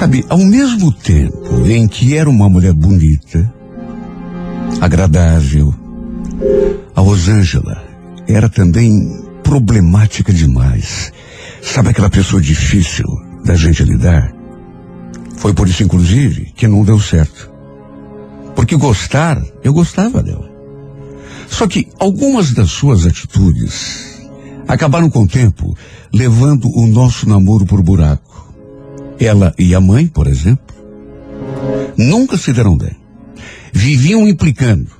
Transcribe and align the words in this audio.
Sabe, 0.00 0.24
ao 0.30 0.38
mesmo 0.38 0.90
tempo 0.90 1.66
em 1.66 1.86
que 1.86 2.16
era 2.16 2.30
uma 2.30 2.48
mulher 2.48 2.72
bonita, 2.72 3.52
agradável, 4.80 5.74
a 6.96 7.02
Rosângela 7.02 7.84
era 8.26 8.48
também 8.48 9.22
problemática 9.42 10.32
demais. 10.32 11.12
Sabe 11.60 11.90
aquela 11.90 12.08
pessoa 12.08 12.40
difícil 12.40 13.04
da 13.44 13.54
gente 13.54 13.84
lidar? 13.84 14.32
Foi 15.36 15.52
por 15.52 15.68
isso, 15.68 15.82
inclusive, 15.82 16.50
que 16.56 16.66
não 16.66 16.82
deu 16.82 16.98
certo. 16.98 17.52
Porque 18.56 18.76
gostar, 18.76 19.38
eu 19.62 19.74
gostava 19.74 20.22
dela. 20.22 20.50
Só 21.46 21.66
que 21.66 21.88
algumas 21.98 22.54
das 22.54 22.70
suas 22.70 23.04
atitudes 23.04 24.18
acabaram 24.66 25.10
com 25.10 25.24
o 25.24 25.28
tempo 25.28 25.76
levando 26.10 26.70
o 26.74 26.86
nosso 26.86 27.28
namoro 27.28 27.66
por 27.66 27.82
buraco. 27.82 28.49
Ela 29.20 29.54
e 29.58 29.74
a 29.74 29.80
mãe, 29.80 30.06
por 30.06 30.26
exemplo, 30.26 30.74
nunca 31.96 32.38
se 32.38 32.52
deram 32.52 32.76
bem. 32.76 32.96
Viviam 33.70 34.26
implicando. 34.26 34.90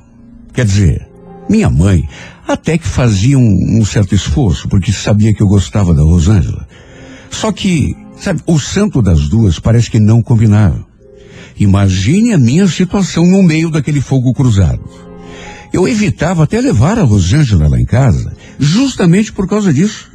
Quer 0.53 0.67
dizer, 0.67 1.09
minha 1.49 1.71
mãe 1.71 2.07
até 2.47 2.77
que 2.77 2.87
fazia 2.87 3.39
um, 3.39 3.79
um 3.81 3.85
certo 3.85 4.15
esforço, 4.15 4.69
porque 4.69 4.93
sabia 4.93 5.33
que 5.33 5.43
eu 5.43 5.47
gostava 5.47 5.95
da 5.95 6.03
Rosângela. 6.03 6.69
Só 7.31 7.51
que, 7.53 7.97
sabe, 8.17 8.43
o 8.47 8.59
santo 8.59 9.01
das 9.01 9.29
duas 9.29 9.59
parece 9.59 9.91
que 9.91 9.99
não 9.99 10.23
combinava. 10.23 10.85
Imagine 11.59 12.33
a 12.33 12.39
minha 12.39 12.67
situação 12.67 13.25
no 13.25 13.43
meio 13.43 13.71
daquele 13.71 14.01
fogo 14.01 14.35
cruzado. 14.35 14.83
Eu 15.73 15.87
evitava 15.87 16.45
até 16.45 16.61
levar 16.61 16.99
a 16.99 17.05
Rosângela 17.05 17.69
lá 17.69 17.81
em 17.81 17.85
casa, 17.85 18.37
justamente 18.59 19.33
por 19.33 19.49
causa 19.49 19.73
disso. 19.73 20.11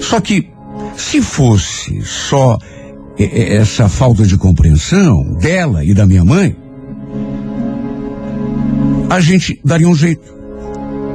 Só 0.00 0.20
que, 0.20 0.50
se 0.96 1.20
fosse 1.22 2.02
só 2.02 2.58
essa 3.18 3.88
falta 3.88 4.24
de 4.24 4.36
compreensão 4.36 5.34
dela 5.34 5.84
e 5.84 5.94
da 5.94 6.06
minha 6.06 6.24
mãe, 6.24 6.56
a 9.08 9.20
gente 9.20 9.60
daria 9.64 9.88
um 9.88 9.94
jeito. 9.94 10.34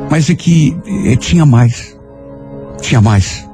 Mas 0.09 0.29
é 0.29 0.35
que 0.35 0.75
é, 1.05 1.15
tinha 1.15 1.45
mais. 1.45 1.97
Tinha 2.81 3.01
mais. 3.01 3.47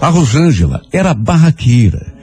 A 0.00 0.08
Rosângela 0.08 0.82
era 0.92 1.14
barraqueira, 1.14 2.14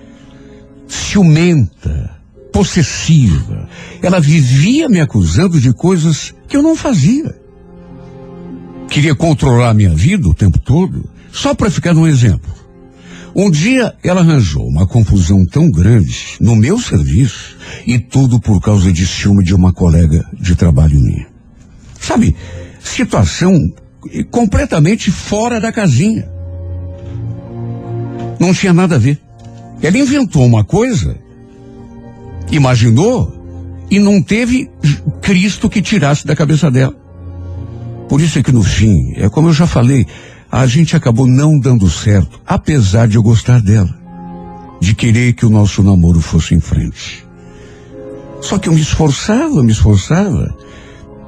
ciumenta, 0.87 2.11
possessiva. 2.51 3.67
Ela 4.01 4.19
vivia 4.19 4.89
me 4.89 4.99
acusando 4.99 5.59
de 5.59 5.73
coisas 5.73 6.33
que 6.47 6.57
eu 6.57 6.61
não 6.61 6.75
fazia. 6.75 7.35
Queria 8.89 9.15
controlar 9.15 9.73
minha 9.73 9.95
vida 9.95 10.27
o 10.27 10.33
tempo 10.33 10.59
todo, 10.59 11.09
só 11.31 11.53
para 11.53 11.71
ficar 11.71 11.93
no 11.93 12.07
exemplo. 12.07 12.60
Um 13.35 13.49
dia 13.49 13.95
ela 14.03 14.21
arranjou 14.21 14.67
uma 14.67 14.85
confusão 14.85 15.45
tão 15.45 15.71
grande 15.71 16.37
no 16.39 16.55
meu 16.55 16.77
serviço 16.77 17.57
e 17.87 17.97
tudo 17.97 18.39
por 18.39 18.59
causa 18.61 18.91
de 18.91 19.07
ciúme 19.07 19.43
de 19.43 19.55
uma 19.55 19.71
colega 19.71 20.25
de 20.33 20.55
trabalho 20.55 20.99
minha. 20.99 21.27
Sabe, 21.99 22.35
situação 22.79 23.71
completamente 24.29 25.11
fora 25.11 25.61
da 25.61 25.71
casinha. 25.71 26.27
Não 28.39 28.53
tinha 28.53 28.73
nada 28.73 28.95
a 28.95 28.99
ver. 28.99 29.19
Ela 29.81 29.97
inventou 29.97 30.45
uma 30.45 30.63
coisa, 30.63 31.17
imaginou 32.51 33.41
e 33.89 33.99
não 33.99 34.21
teve 34.21 34.69
Cristo 35.21 35.69
que 35.69 35.81
tirasse 35.81 36.25
da 36.25 36.35
cabeça 36.35 36.69
dela. 36.69 36.95
Por 38.09 38.19
isso 38.19 38.39
é 38.39 38.43
que 38.43 38.51
no 38.51 38.61
fim, 38.61 39.13
é 39.15 39.29
como 39.29 39.49
eu 39.49 39.53
já 39.53 39.65
falei, 39.65 40.05
a 40.51 40.67
gente 40.67 40.95
acabou 40.95 41.25
não 41.25 41.57
dando 41.57 41.89
certo, 41.89 42.41
apesar 42.45 43.07
de 43.07 43.15
eu 43.15 43.23
gostar 43.23 43.61
dela, 43.61 43.95
de 44.81 44.93
querer 44.93 45.33
que 45.33 45.45
o 45.45 45.49
nosso 45.49 45.81
namoro 45.81 46.19
fosse 46.19 46.53
em 46.53 46.59
frente. 46.59 47.25
Só 48.41 48.57
que 48.57 48.67
eu 48.67 48.73
me 48.73 48.81
esforçava, 48.81 49.63
me 49.63 49.71
esforçava, 49.71 50.53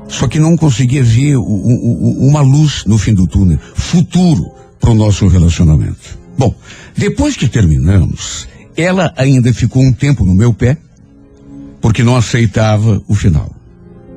só 0.09 0.27
que 0.27 0.39
não 0.39 0.57
conseguia 0.57 1.03
ver 1.03 1.37
o, 1.37 1.41
o, 1.41 2.27
uma 2.27 2.41
luz 2.41 2.83
no 2.85 2.97
fim 2.97 3.13
do 3.13 3.25
túnel, 3.25 3.59
futuro 3.75 4.51
para 4.79 4.91
o 4.91 4.95
nosso 4.95 5.27
relacionamento. 5.27 6.19
Bom, 6.37 6.53
depois 6.97 7.37
que 7.37 7.47
terminamos, 7.47 8.47
ela 8.75 9.13
ainda 9.15 9.53
ficou 9.53 9.81
um 9.81 9.93
tempo 9.93 10.25
no 10.25 10.35
meu 10.35 10.53
pé, 10.53 10.77
porque 11.79 12.03
não 12.03 12.17
aceitava 12.17 13.01
o 13.07 13.15
final. 13.15 13.55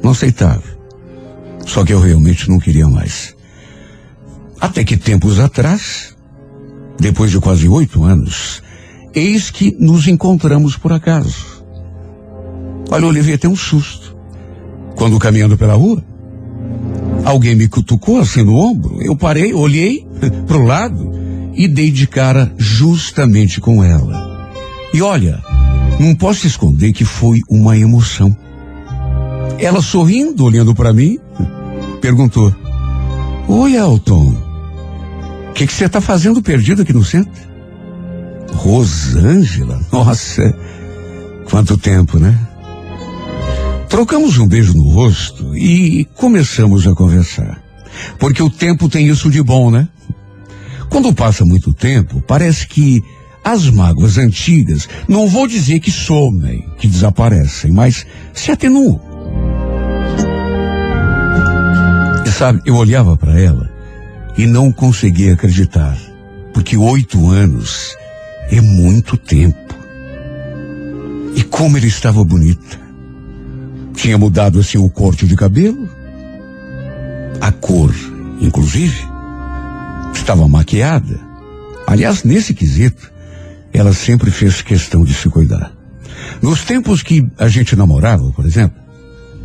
Não 0.02 0.10
aceitava. 0.10 0.64
Só 1.64 1.84
que 1.84 1.92
eu 1.92 2.00
realmente 2.00 2.48
não 2.48 2.58
queria 2.58 2.88
mais. 2.88 3.35
Até 4.60 4.84
que 4.84 4.96
tempos 4.96 5.38
atrás, 5.38 6.16
depois 6.98 7.30
de 7.30 7.38
quase 7.38 7.68
oito 7.68 8.04
anos, 8.04 8.62
eis 9.14 9.50
que 9.50 9.76
nos 9.78 10.06
encontramos 10.06 10.76
por 10.76 10.92
acaso. 10.92 11.64
Olha, 12.90 13.04
eu 13.04 13.10
levei 13.10 13.34
até 13.34 13.48
um 13.48 13.56
susto. 13.56 14.16
Quando 14.94 15.18
caminhando 15.18 15.58
pela 15.58 15.74
rua, 15.74 16.02
alguém 17.24 17.54
me 17.54 17.68
cutucou 17.68 18.20
assim 18.20 18.42
no 18.42 18.54
ombro. 18.54 19.02
Eu 19.02 19.16
parei, 19.16 19.52
olhei 19.52 20.06
para 20.46 20.56
o 20.56 20.64
lado 20.64 21.12
e 21.54 21.66
dei 21.66 21.90
de 21.90 22.06
cara 22.06 22.52
justamente 22.56 23.60
com 23.60 23.82
ela. 23.82 24.50
E 24.92 25.02
olha, 25.02 25.42
não 25.98 26.14
posso 26.14 26.46
esconder 26.46 26.92
que 26.92 27.04
foi 27.04 27.40
uma 27.48 27.76
emoção. 27.76 28.36
Ela 29.58 29.82
sorrindo, 29.82 30.44
olhando 30.44 30.74
para 30.74 30.92
mim, 30.92 31.18
perguntou: 32.00 32.54
Oi, 33.48 33.74
Elton, 33.74 34.45
que 35.64 35.72
você 35.72 35.86
está 35.86 36.00
fazendo 36.00 36.42
perdido 36.42 36.82
aqui 36.82 36.92
no 36.92 37.04
centro? 37.04 37.32
Rosângela? 38.52 39.80
Nossa, 39.92 40.42
quanto 41.48 41.78
tempo, 41.78 42.18
né? 42.18 42.36
Trocamos 43.88 44.36
um 44.38 44.46
beijo 44.46 44.74
no 44.74 44.88
rosto 44.90 45.56
e 45.56 46.04
começamos 46.16 46.86
a 46.86 46.94
conversar. 46.94 47.62
Porque 48.18 48.42
o 48.42 48.50
tempo 48.50 48.88
tem 48.88 49.06
isso 49.06 49.30
de 49.30 49.42
bom, 49.42 49.70
né? 49.70 49.88
Quando 50.90 51.14
passa 51.14 51.44
muito 51.44 51.72
tempo, 51.72 52.22
parece 52.26 52.66
que 52.66 53.00
as 53.42 53.70
mágoas 53.70 54.18
antigas, 54.18 54.88
não 55.08 55.28
vou 55.28 55.46
dizer 55.46 55.80
que 55.80 55.90
somem, 55.90 56.68
que 56.78 56.88
desaparecem, 56.88 57.70
mas 57.70 58.04
se 58.34 58.50
atenuam. 58.50 59.00
E 62.26 62.30
sabe, 62.30 62.60
eu 62.66 62.74
olhava 62.74 63.16
para 63.16 63.40
ela 63.40 63.75
e 64.36 64.46
não 64.46 64.70
conseguia 64.70 65.34
acreditar, 65.34 65.96
porque 66.52 66.76
oito 66.76 67.28
anos 67.28 67.96
é 68.50 68.60
muito 68.60 69.16
tempo. 69.16 69.74
E 71.34 71.42
como 71.42 71.76
ele 71.76 71.88
estava 71.88 72.22
bonita. 72.24 72.86
Tinha 73.94 74.18
mudado 74.18 74.60
assim 74.60 74.78
o 74.78 74.90
corte 74.90 75.26
de 75.26 75.34
cabelo, 75.34 75.88
a 77.40 77.50
cor, 77.50 77.94
inclusive. 78.40 78.96
Estava 80.14 80.46
maquiada. 80.46 81.18
Aliás, 81.86 82.24
nesse 82.24 82.52
quesito, 82.52 83.10
ela 83.72 83.92
sempre 83.92 84.30
fez 84.30 84.60
questão 84.60 85.04
de 85.04 85.14
se 85.14 85.28
cuidar. 85.28 85.72
Nos 86.42 86.64
tempos 86.64 87.02
que 87.02 87.26
a 87.38 87.48
gente 87.48 87.76
namorava, 87.76 88.30
por 88.32 88.44
exemplo, 88.44 88.78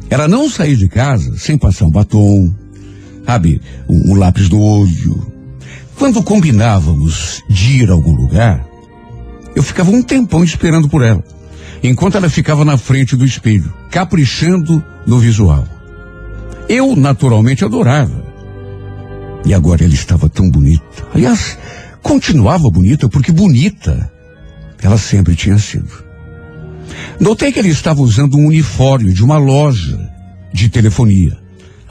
ela 0.10 0.28
não 0.28 0.50
saía 0.50 0.76
de 0.76 0.90
casa 0.90 1.38
sem 1.38 1.58
passar 1.58 1.86
um 1.86 1.92
batom, 1.92 2.54
sabe, 3.26 3.62
um, 3.88 4.12
um 4.12 4.16
lápis 4.16 4.50
no 4.50 4.60
olho. 4.60 5.32
Quando 5.98 6.24
combinávamos 6.24 7.44
de 7.50 7.82
ir 7.82 7.90
a 7.90 7.94
algum 7.94 8.16
lugar, 8.16 8.66
eu 9.56 9.62
ficava 9.62 9.92
um 9.92 10.02
tempão 10.02 10.44
esperando 10.44 10.90
por 10.90 11.04
ela 11.04 11.24
enquanto 11.84 12.16
ela 12.16 12.30
ficava 12.30 12.64
na 12.64 12.78
frente 12.78 13.16
do 13.16 13.26
espelho, 13.26 13.74
caprichando 13.90 14.84
no 15.06 15.18
visual. 15.20 15.68
Eu, 16.70 16.96
naturalmente, 16.96 17.66
adorava. 17.66 18.24
E 19.46 19.54
agora 19.54 19.84
ela 19.84 19.94
estava 19.94 20.30
tão 20.30 20.50
bonita. 20.50 21.08
Aliás, 21.14 21.58
continuava 22.02 22.70
bonita, 22.70 23.10
porque 23.10 23.32
bonita 23.32 24.12
ela 24.82 24.98
sempre 24.98 25.36
tinha 25.36 25.58
sido. 25.58 25.92
Notei 27.20 27.52
que 27.52 27.60
ele 27.60 27.70
estava 27.70 28.02
usando 28.02 28.38
um 28.38 28.48
uniforme 28.48 29.14
de 29.14 29.24
uma 29.24 29.38
loja 29.38 30.00
de 30.54 30.70
telefonia. 30.70 31.38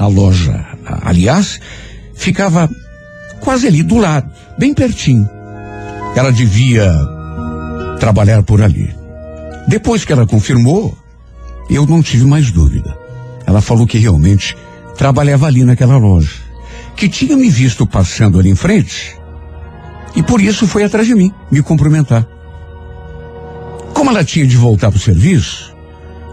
A 0.01 0.07
loja, 0.07 0.65
aliás, 1.03 1.61
ficava 2.15 2.71
quase 3.39 3.67
ali 3.67 3.83
do 3.83 3.99
lado, 3.99 4.31
bem 4.59 4.73
pertinho. 4.73 5.29
Ela 6.17 6.33
devia 6.33 6.91
trabalhar 7.99 8.43
por 8.43 8.63
ali. 8.63 8.89
Depois 9.69 10.03
que 10.03 10.11
ela 10.15 10.27
confirmou, 10.27 10.97
eu 11.69 11.87
não 11.87 12.03
tive 12.03 12.25
mais 12.25 12.51
dúvida. 12.51 12.97
Ela 13.47 13.61
falou 13.61 13.87
que 13.87 13.99
realmente 13.99 14.57
trabalhava 14.97 15.47
ali 15.47 15.65
naquela 15.65 15.99
loja, 15.99 16.33
que 16.97 17.07
tinha 17.07 17.37
me 17.37 17.51
visto 17.51 17.87
passando 17.87 18.41
ali 18.41 18.49
em 18.49 18.55
frente 18.55 19.19
e 20.17 20.23
por 20.23 20.41
isso 20.41 20.67
foi 20.67 20.83
atrás 20.83 21.07
de 21.07 21.15
mim 21.15 21.31
me 21.51 21.61
cumprimentar. 21.61 22.27
Como 23.93 24.09
ela 24.09 24.25
tinha 24.25 24.47
de 24.47 24.57
voltar 24.57 24.91
para 24.91 24.97
o 24.97 25.01
serviço, 25.01 25.77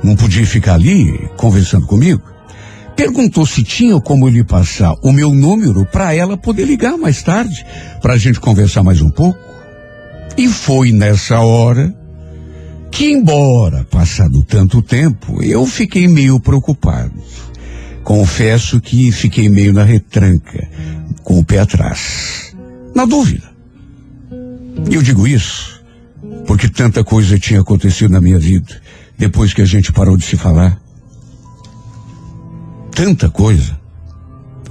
não 0.02 0.16
podia 0.16 0.48
ficar 0.48 0.76
ali 0.76 1.30
conversando 1.36 1.86
comigo, 1.86 2.37
perguntou 2.98 3.46
se 3.46 3.64
tinha 3.64 4.02
como 4.02 4.28
lhe 4.28 4.44
passar 4.44 4.96
o 5.04 5.14
meu 5.14 5.32
número 5.34 5.86
para 5.86 6.14
ela 6.14 6.36
poder 6.36 6.66
ligar 6.66 6.98
mais 6.98 7.22
tarde, 7.24 7.66
para 8.02 8.14
a 8.14 8.18
gente 8.18 8.40
conversar 8.40 8.84
mais 8.84 9.02
um 9.02 9.10
pouco. 9.10 9.40
E 10.36 10.48
foi 10.50 10.92
nessa 10.92 11.40
hora 11.40 11.96
Que 12.92 13.12
embora 13.12 13.86
passado 13.86 14.44
tanto 14.44 14.82
tempo, 14.82 15.44
eu 15.44 15.66
fiquei 15.68 16.08
meio 16.08 16.40
preocupado. 16.40 17.14
Confesso 18.04 18.82
que 18.82 19.12
fiquei 19.12 19.50
meio 19.50 19.72
na 19.72 19.84
retranca, 19.84 20.68
com 21.24 21.38
o 21.38 21.46
pé 21.46 21.60
atrás. 21.60 22.56
Na 22.96 23.06
dúvida. 23.06 23.48
E 24.90 24.96
eu 24.96 25.04
digo 25.04 25.28
isso 25.28 25.78
porque 26.48 26.70
tanta 26.70 27.04
coisa 27.04 27.38
tinha 27.38 27.62
acontecido 27.62 28.10
na 28.10 28.22
minha 28.22 28.40
vida 28.40 28.82
depois 29.18 29.54
que 29.54 29.62
a 29.62 29.66
gente 29.66 29.92
parou 29.92 30.18
de 30.18 30.26
se 30.26 30.38
falar. 30.38 30.80
Tanta 32.98 33.30
coisa. 33.30 33.80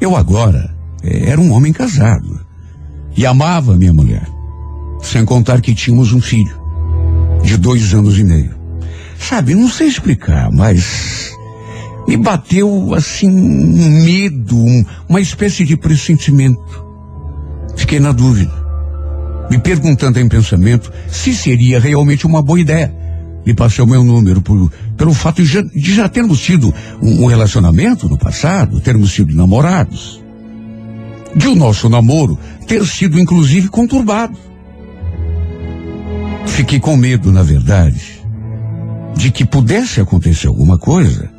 Eu 0.00 0.16
agora 0.16 0.74
eh, 1.04 1.30
era 1.30 1.40
um 1.40 1.52
homem 1.52 1.72
casado 1.72 2.44
e 3.16 3.24
amava 3.24 3.76
minha 3.76 3.92
mulher. 3.92 4.26
Sem 5.00 5.24
contar 5.24 5.60
que 5.60 5.72
tínhamos 5.72 6.12
um 6.12 6.20
filho 6.20 6.60
de 7.44 7.56
dois 7.56 7.94
anos 7.94 8.18
e 8.18 8.24
meio. 8.24 8.52
Sabe, 9.16 9.54
não 9.54 9.68
sei 9.68 9.86
explicar, 9.86 10.50
mas 10.50 11.30
me 12.08 12.16
bateu 12.16 12.94
assim 12.94 13.30
um 13.30 14.04
medo, 14.04 14.56
um, 14.56 14.84
uma 15.08 15.20
espécie 15.20 15.64
de 15.64 15.76
pressentimento. 15.76 16.84
Fiquei 17.76 18.00
na 18.00 18.10
dúvida, 18.10 18.52
me 19.48 19.58
perguntando 19.58 20.18
em 20.18 20.28
pensamento 20.28 20.92
se 21.06 21.32
seria 21.32 21.78
realmente 21.78 22.26
uma 22.26 22.42
boa 22.42 22.58
ideia. 22.58 23.05
Me 23.46 23.54
passei 23.54 23.82
o 23.82 23.86
meu 23.86 24.02
número 24.02 24.42
por, 24.42 24.72
pelo 24.96 25.14
fato 25.14 25.40
de 25.40 25.48
já, 25.48 25.62
de 25.62 25.94
já 25.94 26.08
termos 26.08 26.40
tido 26.40 26.74
um, 27.00 27.22
um 27.22 27.26
relacionamento 27.26 28.08
no 28.08 28.18
passado, 28.18 28.80
termos 28.80 29.12
sido 29.12 29.32
namorados. 29.36 30.20
De 31.34 31.46
o 31.46 31.54
nosso 31.54 31.88
namoro 31.88 32.36
ter 32.66 32.84
sido 32.84 33.20
inclusive 33.20 33.68
conturbado. 33.68 34.36
Fiquei 36.46 36.80
com 36.80 36.96
medo, 36.96 37.30
na 37.30 37.44
verdade, 37.44 38.20
de 39.14 39.30
que 39.30 39.44
pudesse 39.44 40.00
acontecer 40.00 40.48
alguma 40.48 40.76
coisa 40.76 41.30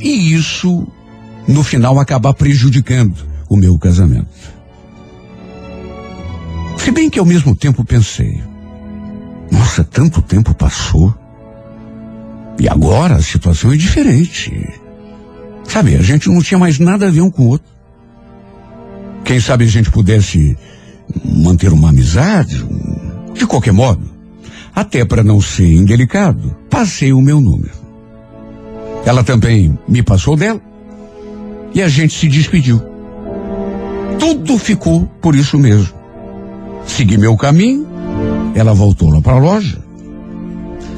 e 0.00 0.34
isso, 0.34 0.86
no 1.48 1.62
final, 1.62 1.98
acabar 1.98 2.34
prejudicando 2.34 3.16
o 3.48 3.56
meu 3.56 3.78
casamento. 3.78 4.28
Se 6.76 6.90
bem 6.90 7.08
que 7.08 7.18
ao 7.18 7.24
mesmo 7.24 7.56
tempo 7.56 7.84
pensei, 7.84 8.42
nossa, 9.50 9.82
tanto 9.82 10.20
tempo 10.20 10.54
passou. 10.54 11.14
E 12.58 12.68
agora 12.68 13.16
a 13.16 13.22
situação 13.22 13.72
é 13.72 13.76
diferente. 13.76 14.52
Sabe, 15.64 15.96
a 15.96 16.02
gente 16.02 16.28
não 16.28 16.42
tinha 16.42 16.58
mais 16.58 16.78
nada 16.78 17.06
a 17.06 17.10
ver 17.10 17.20
um 17.20 17.30
com 17.30 17.42
o 17.42 17.48
outro. 17.48 17.68
Quem 19.24 19.40
sabe 19.40 19.64
a 19.64 19.68
gente 19.68 19.90
pudesse 19.90 20.56
manter 21.24 21.72
uma 21.72 21.90
amizade, 21.90 22.64
de 23.34 23.46
qualquer 23.46 23.72
modo. 23.72 24.02
Até 24.74 25.04
para 25.04 25.24
não 25.24 25.40
ser 25.40 25.70
indelicado, 25.70 26.56
passei 26.70 27.12
o 27.12 27.20
meu 27.20 27.40
número. 27.40 27.72
Ela 29.04 29.22
também 29.24 29.78
me 29.88 30.02
passou 30.02 30.36
dela. 30.36 30.60
E 31.74 31.82
a 31.82 31.88
gente 31.88 32.14
se 32.14 32.28
despediu. 32.28 32.82
Tudo 34.18 34.58
ficou 34.58 35.06
por 35.20 35.34
isso 35.34 35.58
mesmo. 35.58 35.94
Segui 36.86 37.18
meu 37.18 37.36
caminho, 37.36 37.86
ela 38.54 38.72
voltou 38.72 39.10
lá 39.10 39.20
para 39.20 39.34
a 39.34 39.38
loja. 39.38 39.85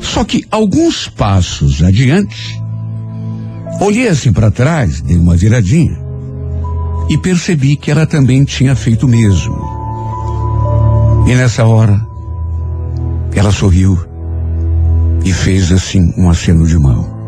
Só 0.01 0.25
que 0.25 0.45
alguns 0.51 1.09
passos 1.09 1.83
adiante, 1.83 2.61
olhei 3.81 4.09
assim 4.09 4.33
para 4.33 4.51
trás, 4.51 5.01
dei 5.01 5.17
uma 5.17 5.37
viradinha 5.37 5.99
e 7.09 7.17
percebi 7.17 7.77
que 7.77 7.91
ela 7.91 8.07
também 8.07 8.45
tinha 8.45 8.75
feito 8.75 9.07
o 9.07 9.09
mesmo. 9.09 9.57
E 11.27 11.35
nessa 11.35 11.65
hora, 11.65 12.07
ela 13.35 13.53
sorriu 13.53 13.99
e 15.25 15.33
fez 15.33 15.73
assim 15.73 16.13
um 16.17 16.31
aceno 16.31 16.67
de 16.67 16.79
mão. 16.79 17.19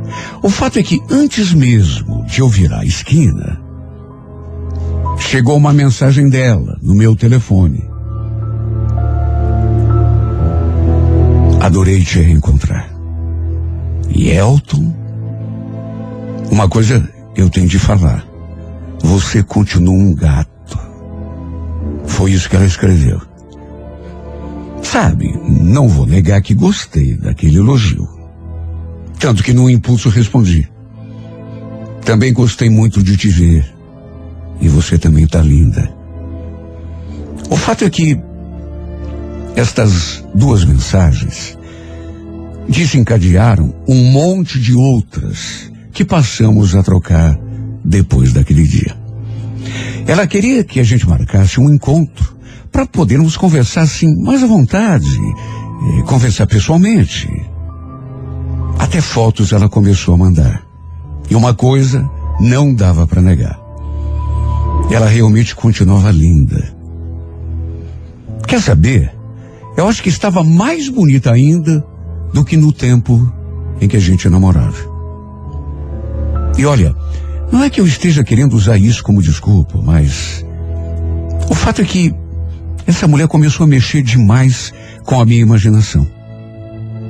O 0.43 0.49
fato 0.49 0.79
é 0.79 0.83
que 0.83 1.01
antes 1.11 1.53
mesmo 1.53 2.25
de 2.27 2.41
eu 2.41 2.49
virar 2.49 2.81
a 2.81 2.85
esquina, 2.85 3.61
chegou 5.19 5.57
uma 5.57 5.73
mensagem 5.73 6.29
dela 6.29 6.79
no 6.83 6.95
meu 6.95 7.15
telefone. 7.15 7.90
Adorei 11.71 12.03
te 12.03 12.21
reencontrar. 12.21 12.93
E 14.09 14.29
Elton, 14.31 14.93
uma 16.51 16.69
coisa 16.69 17.09
eu 17.37 17.49
tenho 17.49 17.69
de 17.69 17.79
falar. 17.79 18.27
Você 19.05 19.41
continua 19.45 19.95
um 19.95 20.13
gato. 20.13 20.77
Foi 22.07 22.33
isso 22.33 22.51
que 22.51 22.57
ela 22.57 22.65
escreveu. 22.65 23.23
Sabe, 24.83 25.33
não 25.49 25.87
vou 25.87 26.07
negar 26.07 26.43
que 26.43 26.55
gostei 26.55 27.15
daquele 27.15 27.59
elogio. 27.59 28.09
Tanto 29.21 29.45
que 29.45 29.53
no 29.53 29.71
impulso 29.71 30.09
respondi. 30.09 30.69
Também 32.05 32.33
gostei 32.33 32.69
muito 32.69 33.01
de 33.01 33.17
te 33.17 33.29
ver. 33.29 33.73
E 34.61 34.67
você 34.67 34.99
também 34.99 35.23
está 35.23 35.41
linda. 35.41 35.89
O 37.49 37.57
fato 37.57 37.85
é 37.85 37.91
que 37.91 38.21
estas 39.55 40.25
duas 40.35 40.65
mensagens 40.65 41.60
desencadearam 42.71 43.75
um 43.89 44.13
monte 44.13 44.59
de 44.61 44.75
outras 44.75 45.71
que 45.93 46.05
passamos 46.05 46.75
a 46.77 46.83
trocar 46.83 47.37
depois 47.85 48.33
daquele 48.33 48.63
dia. 48.63 48.97
Ela 50.07 50.27
queria 50.27 50.63
que 50.63 50.79
a 50.79 50.85
gente 50.85 51.07
marcasse 51.07 51.61
um 51.61 51.69
encontro 51.69 52.39
para 52.71 52.87
podermos 52.87 53.37
conversar 53.37 53.83
assim 53.83 54.07
mais 54.23 54.43
à 54.43 54.47
vontade, 54.47 55.19
eh, 55.19 56.03
conversar 56.03 56.47
pessoalmente. 56.47 57.29
Até 58.79 59.01
fotos 59.01 59.53
ela 59.53 59.69
começou 59.69 60.15
a 60.15 60.19
mandar. 60.19 60.63
E 61.29 61.35
uma 61.35 61.53
coisa 61.53 62.09
não 62.41 62.73
dava 62.73 63.07
para 63.07 63.21
negar. 63.21 63.59
Ela 64.91 65.07
realmente 65.07 65.55
continuava 65.57 66.11
linda. 66.11 66.73
Quer 68.47 68.61
saber? 68.61 69.13
Eu 69.77 69.89
acho 69.89 70.03
que 70.03 70.09
estava 70.09 70.43
mais 70.43 70.89
bonita 70.89 71.33
ainda 71.33 71.85
do 72.33 72.45
que 72.45 72.57
no 72.57 72.73
tempo 72.73 73.33
em 73.81 73.89
que 73.89 73.97
a 73.97 74.01
gente 74.01 74.29
namorava. 74.29 74.79
E 76.57 76.65
olha, 76.67 76.95
não 77.51 77.65
é 77.65 77.71
que 77.71 77.81
eu 77.81 77.87
esteja 77.87 78.23
querendo 78.23 78.55
usar 78.55 78.79
isso 78.79 79.03
como 79.03 79.23
desculpa, 79.23 79.81
mas 79.83 80.45
o 81.49 81.55
fato 81.55 81.81
é 81.81 81.85
que 81.85 82.15
essa 82.87 83.09
mulher 83.09 83.29
começou 83.29 83.65
a 83.65 83.67
mexer 83.67 84.03
demais 84.03 84.73
com 85.05 85.21
a 85.21 85.25
minha 85.25 85.41
imaginação. 85.41 86.07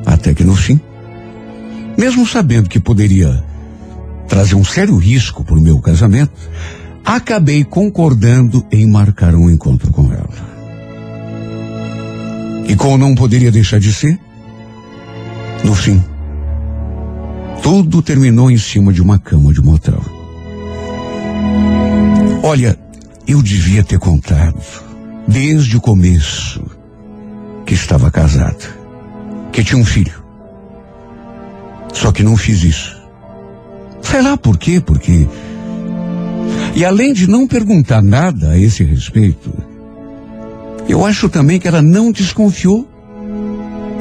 Até 0.06 0.33
que 0.35 0.45
no 0.45 0.56
fim, 0.56 0.80
mesmo 1.99 2.26
sabendo 2.26 2.68
que 2.68 2.80
poderia 2.80 3.45
trazer 4.28 4.54
um 4.54 4.64
sério 4.64 4.97
risco 4.97 5.45
para 5.45 5.59
o 5.59 5.61
meu 5.61 5.78
casamento, 5.80 6.33
acabei 7.04 7.64
concordando 7.64 8.64
em 8.71 8.87
marcar 8.87 9.35
um 9.35 9.50
encontro 9.50 9.90
com 9.90 10.12
ela. 10.12 10.50
E 12.66 12.76
como 12.76 12.97
não 12.97 13.14
poderia 13.14 13.50
deixar 13.50 13.80
de 13.80 13.92
ser, 13.92 14.18
no 15.64 15.75
fim, 15.75 16.02
tudo 17.62 18.02
terminou 18.02 18.50
em 18.50 18.59
cima 18.59 18.93
de 18.93 19.02
uma 19.02 19.19
cama 19.19 19.52
de 19.52 19.61
motel. 19.61 20.00
Olha, 22.43 22.79
eu 23.26 23.43
devia 23.43 23.85
ter 23.85 23.99
contado 23.99 24.61
desde 25.29 25.76
o 25.76 25.81
começo 25.81 26.62
que 27.64 27.75
estava 27.75 28.11
casado, 28.11 28.67
que 29.52 29.62
tinha 29.62 29.81
um 29.81 29.85
filho. 29.85 30.21
Só 31.93 32.11
que 32.11 32.23
não 32.23 32.37
fiz 32.37 32.64
isso. 32.64 33.00
Sei 34.02 34.23
lá 34.23 34.37
por 34.37 34.59
quê, 34.59 34.81
porque. 34.81 35.29
E 36.75 36.85
além 36.85 37.12
de 37.12 37.29
não 37.29 37.47
perguntar 37.47 38.02
nada 38.02 38.50
a 38.50 38.59
esse 38.59 38.83
respeito, 38.83 39.52
eu 40.88 41.07
acho 41.07 41.29
também 41.29 41.61
que 41.61 41.69
ela 41.69 41.83
não 41.83 42.11
desconfiou 42.11 42.89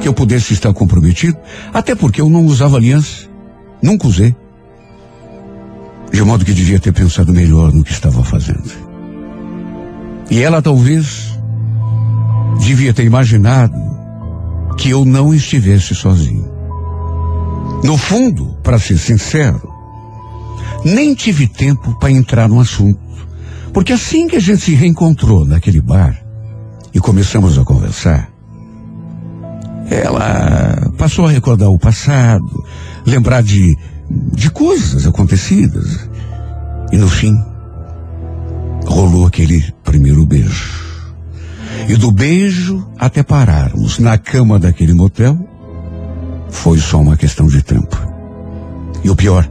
que 0.01 0.07
eu 0.07 0.13
pudesse 0.13 0.53
estar 0.53 0.73
comprometido, 0.73 1.37
até 1.73 1.95
porque 1.95 2.21
eu 2.21 2.29
não 2.29 2.45
usava 2.45 2.77
aliança. 2.77 3.27
Nunca 3.81 4.07
usei. 4.07 4.35
De 6.11 6.21
modo 6.23 6.43
que 6.43 6.53
devia 6.53 6.79
ter 6.79 6.91
pensado 6.91 7.33
melhor 7.33 7.71
no 7.71 7.83
que 7.83 7.91
estava 7.91 8.23
fazendo. 8.23 8.69
E 10.29 10.41
ela 10.41 10.61
talvez 10.61 11.37
devia 12.59 12.93
ter 12.93 13.03
imaginado 13.03 13.73
que 14.77 14.89
eu 14.89 15.05
não 15.05 15.33
estivesse 15.33 15.95
sozinho. 15.95 16.49
No 17.83 17.97
fundo, 17.97 18.57
para 18.63 18.79
ser 18.79 18.97
sincero, 18.97 19.61
nem 20.83 21.13
tive 21.13 21.47
tempo 21.47 21.97
para 21.99 22.11
entrar 22.11 22.47
no 22.47 22.59
assunto. 22.59 22.99
Porque 23.73 23.93
assim 23.93 24.27
que 24.27 24.35
a 24.35 24.39
gente 24.39 24.61
se 24.61 24.73
reencontrou 24.73 25.45
naquele 25.45 25.81
bar 25.81 26.17
e 26.93 26.99
começamos 26.99 27.57
a 27.57 27.63
conversar, 27.63 28.29
ela 29.89 30.91
passou 30.97 31.25
a 31.25 31.31
recordar 31.31 31.69
o 31.69 31.79
passado, 31.79 32.63
lembrar 33.05 33.41
de, 33.41 33.77
de 34.33 34.49
coisas 34.51 35.07
acontecidas. 35.07 36.09
E 36.91 36.97
no 36.97 37.07
fim, 37.07 37.35
rolou 38.85 39.25
aquele 39.25 39.63
primeiro 39.83 40.25
beijo. 40.25 40.89
E 41.87 41.95
do 41.95 42.11
beijo 42.11 42.87
até 42.97 43.23
pararmos 43.23 43.99
na 43.99 44.17
cama 44.17 44.59
daquele 44.59 44.93
motel, 44.93 45.37
Foi 46.51 46.79
só 46.79 46.99
uma 46.99 47.15
questão 47.15 47.47
de 47.47 47.61
tempo. 47.61 47.95
E 49.03 49.09
o 49.09 49.15
pior 49.15 49.47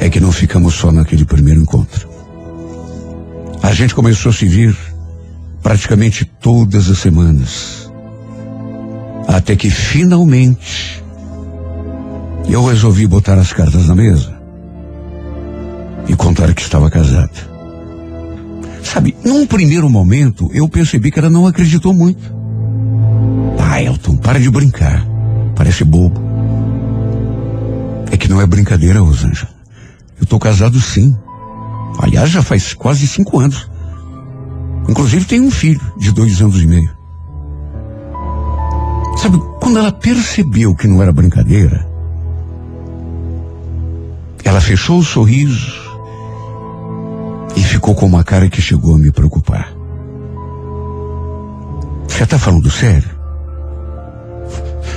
é 0.00 0.10
que 0.10 0.20
não 0.20 0.32
ficamos 0.32 0.74
só 0.74 0.90
naquele 0.92 1.24
primeiro 1.24 1.60
encontro. 1.60 2.08
A 3.62 3.72
gente 3.72 3.94
começou 3.94 4.30
a 4.30 4.32
se 4.32 4.46
vir 4.46 4.76
praticamente 5.62 6.24
todas 6.24 6.90
as 6.90 6.98
semanas. 6.98 7.87
Até 9.28 9.54
que 9.54 9.68
finalmente 9.68 11.04
eu 12.48 12.64
resolvi 12.64 13.06
botar 13.06 13.34
as 13.34 13.52
cartas 13.52 13.86
na 13.86 13.94
mesa 13.94 14.34
e 16.08 16.16
contar 16.16 16.54
que 16.54 16.62
estava 16.62 16.90
casado. 16.90 17.46
Sabe, 18.82 19.14
num 19.22 19.46
primeiro 19.46 19.90
momento 19.90 20.48
eu 20.54 20.66
percebi 20.66 21.10
que 21.10 21.18
ela 21.18 21.28
não 21.28 21.46
acreditou 21.46 21.92
muito. 21.92 22.34
Ah, 23.58 23.82
Elton, 23.82 24.16
para 24.16 24.40
de 24.40 24.50
brincar. 24.50 25.06
Parece 25.54 25.84
bobo. 25.84 26.18
É 28.10 28.16
que 28.16 28.28
não 28.28 28.40
é 28.40 28.46
brincadeira, 28.46 29.00
Rosângela. 29.00 29.50
Eu 30.18 30.26
tô 30.26 30.38
casado 30.38 30.80
sim. 30.80 31.14
Aliás, 32.00 32.30
já 32.30 32.42
faz 32.42 32.72
quase 32.72 33.06
cinco 33.06 33.38
anos. 33.38 33.70
Inclusive 34.88 35.26
tenho 35.26 35.44
um 35.44 35.50
filho 35.50 35.80
de 35.98 36.12
dois 36.12 36.40
anos 36.40 36.62
e 36.62 36.66
meio. 36.66 36.97
Sabe, 39.18 39.38
quando 39.60 39.78
ela 39.80 39.90
percebeu 39.90 40.74
que 40.74 40.86
não 40.86 41.02
era 41.02 41.12
brincadeira, 41.12 41.86
ela 44.44 44.60
fechou 44.60 44.98
o 44.98 45.04
sorriso 45.04 45.72
e 47.56 47.62
ficou 47.62 47.94
com 47.94 48.06
uma 48.06 48.22
cara 48.22 48.48
que 48.48 48.62
chegou 48.62 48.94
a 48.94 48.98
me 48.98 49.10
preocupar. 49.10 49.72
Você 52.06 52.22
está 52.22 52.38
falando 52.38 52.70
sério? 52.70 53.10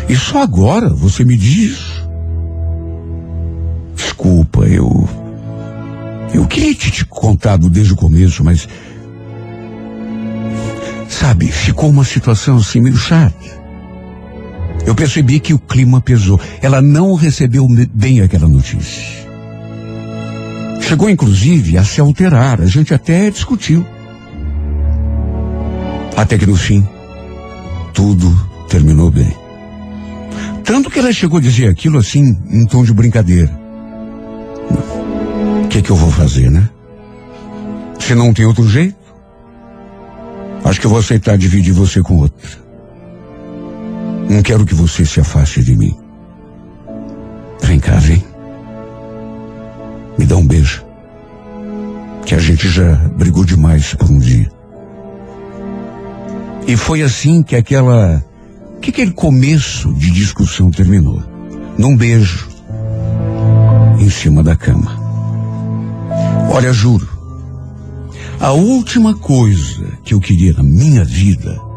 E 0.08 0.16
só 0.16 0.42
agora 0.44 0.90
você 0.90 1.24
me 1.26 1.36
diz? 1.36 1.80
Desculpa, 3.96 4.66
eu. 4.68 5.08
Eu 6.34 6.46
queria 6.48 6.76
te, 6.76 6.92
te 6.92 7.06
contado 7.06 7.70
desde 7.70 7.94
o 7.94 7.98
começo, 7.98 8.44
mas. 8.44 8.68
Sabe, 11.10 11.52
ficou 11.52 11.90
uma 11.90 12.04
situação 12.04 12.58
assim 12.58 12.80
meio 12.80 12.96
chata. 12.96 13.61
Eu 14.86 14.96
percebi 14.96 15.40
que 15.40 15.54
o 15.54 15.60
clima 15.60 16.02
pesou. 16.02 16.40
Ela 16.62 16.82
não 16.82 17.14
recebeu 17.14 17.68
bem 17.94 18.22
aquela 18.22 18.48
notícia. 18.48 19.22
Chegou 20.82 21.10
inclusive 21.10 21.78
a 21.78 21.84
se 21.84 22.02
alterar. 22.02 22.62
A 22.62 22.66
gente 22.66 22.94
até 22.94 23.30
discutiu. 23.30 23.86
Até 26.18 26.38
que 26.38 26.46
no 26.46 26.56
fim, 26.56 26.86
tudo 27.94 28.30
terminou 28.68 29.10
bem. 29.10 29.34
Tanto 30.64 30.90
que 30.90 31.00
ela 31.00 31.12
chegou 31.12 31.40
a 31.40 31.42
dizer 31.42 31.68
aquilo 31.68 31.98
assim, 31.98 32.38
em 32.50 32.66
tom 32.66 32.84
de 32.84 32.94
brincadeira. 32.94 33.52
O 35.64 35.68
que, 35.68 35.82
que 35.82 35.90
eu 35.90 35.96
vou 35.96 36.12
fazer, 36.12 36.50
né? 36.50 36.70
Se 38.00 38.14
não 38.16 38.34
tem 38.34 38.46
outro 38.46 38.68
jeito, 38.68 38.96
acho 40.64 40.80
que 40.80 40.86
eu 40.86 40.90
vou 40.90 41.00
aceitar 41.00 41.38
dividir 41.38 41.74
você 41.74 42.02
com 42.02 42.18
outra. 42.18 42.61
Não 44.32 44.42
quero 44.42 44.66
que 44.66 44.74
você 44.74 45.06
se 45.06 45.20
afaste 45.20 45.62
de 45.62 45.76
mim. 45.76 45.94
Vem 47.62 47.78
cá, 47.82 47.98
vem. 47.98 48.24
Me 50.18 50.26
dá 50.26 50.38
um 50.38 50.48
beijo. 50.48 50.86
Que 52.26 52.36
a 52.36 52.40
gente 52.40 52.70
já 52.70 52.96
brigou 53.18 53.44
demais 53.44 53.94
por 53.94 54.10
um 54.10 54.20
dia. 54.20 54.50
E 56.66 56.78
foi 56.78 57.02
assim 57.02 57.44
que 57.44 57.58
aquela 57.58 58.24
que 58.82 58.90
aquele 58.90 59.12
começo 59.12 59.94
de 59.96 60.10
discussão 60.12 60.72
terminou? 60.72 61.22
Num 61.78 61.98
beijo. 61.98 62.48
Em 64.00 64.10
cima 64.10 64.42
da 64.42 64.56
cama. 64.56 64.98
Olha, 66.50 66.72
juro. 66.72 67.10
A 68.40 68.54
última 68.54 69.14
coisa 69.14 69.86
que 70.06 70.14
eu 70.14 70.22
queria 70.22 70.54
na 70.54 70.64
minha 70.64 71.04
vida 71.04 71.71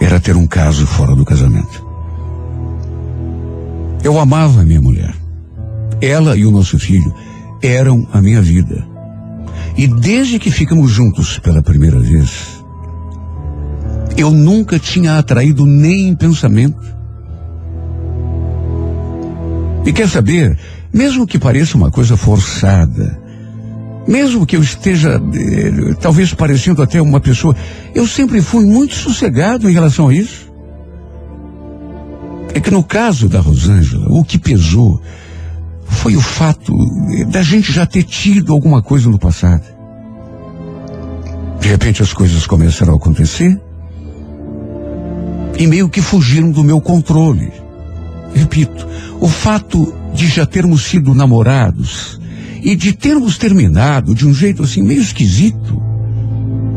era 0.00 0.20
ter 0.20 0.36
um 0.36 0.46
caso 0.46 0.86
fora 0.86 1.14
do 1.14 1.24
casamento. 1.24 1.84
Eu 4.02 4.18
amava 4.18 4.60
a 4.60 4.64
minha 4.64 4.80
mulher. 4.80 5.14
Ela 6.00 6.36
e 6.36 6.44
o 6.44 6.50
nosso 6.50 6.78
filho 6.78 7.12
eram 7.62 8.06
a 8.12 8.20
minha 8.20 8.42
vida. 8.42 8.86
E 9.76 9.86
desde 9.86 10.38
que 10.38 10.50
ficamos 10.50 10.90
juntos 10.90 11.38
pela 11.38 11.62
primeira 11.62 11.98
vez, 11.98 12.62
eu 14.16 14.30
nunca 14.30 14.78
tinha 14.78 15.18
atraído 15.18 15.66
nem 15.66 16.08
em 16.08 16.14
pensamento. 16.14 16.94
E 19.84 19.92
quer 19.92 20.08
saber, 20.08 20.58
mesmo 20.92 21.26
que 21.26 21.38
pareça 21.38 21.76
uma 21.76 21.90
coisa 21.90 22.16
forçada, 22.16 23.25
mesmo 24.06 24.46
que 24.46 24.56
eu 24.56 24.62
esteja 24.62 25.20
eh, 25.34 25.94
talvez 26.00 26.32
parecendo 26.32 26.82
até 26.82 27.02
uma 27.02 27.20
pessoa, 27.20 27.56
eu 27.94 28.06
sempre 28.06 28.40
fui 28.40 28.64
muito 28.64 28.94
sossegado 28.94 29.68
em 29.68 29.72
relação 29.72 30.08
a 30.08 30.14
isso. 30.14 30.46
É 32.54 32.60
que 32.60 32.70
no 32.70 32.82
caso 32.82 33.28
da 33.28 33.40
Rosângela, 33.40 34.06
o 34.08 34.24
que 34.24 34.38
pesou 34.38 35.00
foi 35.86 36.16
o 36.16 36.20
fato 36.20 36.72
da 37.28 37.42
gente 37.42 37.72
já 37.72 37.84
ter 37.84 38.02
tido 38.02 38.52
alguma 38.52 38.82
coisa 38.82 39.10
no 39.10 39.18
passado. 39.18 39.64
De 41.60 41.68
repente 41.68 42.02
as 42.02 42.12
coisas 42.12 42.46
começaram 42.46 42.94
a 42.94 42.96
acontecer 42.96 43.60
e 45.58 45.66
meio 45.66 45.88
que 45.88 46.00
fugiram 46.00 46.50
do 46.50 46.62
meu 46.62 46.80
controle. 46.80 47.52
Repito, 48.34 48.86
o 49.20 49.28
fato 49.28 49.94
de 50.14 50.28
já 50.28 50.46
termos 50.46 50.82
sido 50.82 51.14
namorados 51.14 52.20
e 52.66 52.74
de 52.74 52.92
termos 52.92 53.38
terminado 53.38 54.12
de 54.12 54.26
um 54.26 54.34
jeito 54.34 54.64
assim 54.64 54.82
meio 54.82 55.00
esquisito, 55.00 55.80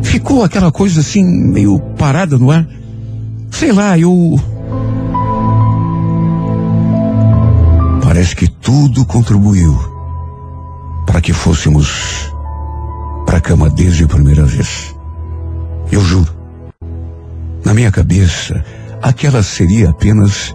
ficou 0.03 0.43
aquela 0.43 0.71
coisa 0.71 0.99
assim 0.99 1.23
meio 1.23 1.79
parada 1.97 2.37
no 2.37 2.51
ar. 2.51 2.67
Sei 3.49 3.71
lá, 3.71 3.97
eu. 3.97 4.39
Parece 8.03 8.35
que 8.35 8.47
tudo 8.47 9.03
contribuiu 9.03 9.75
para 11.07 11.21
que 11.21 11.33
fôssemos 11.33 12.31
para 13.25 13.39
a 13.39 13.41
cama 13.41 13.67
desde 13.67 14.03
a 14.03 14.07
primeira 14.07 14.45
vez. 14.45 14.95
Eu 15.91 16.01
juro. 16.01 16.31
Na 17.65 17.73
minha 17.73 17.91
cabeça, 17.91 18.63
aquela 19.01 19.41
seria 19.41 19.89
apenas 19.89 20.53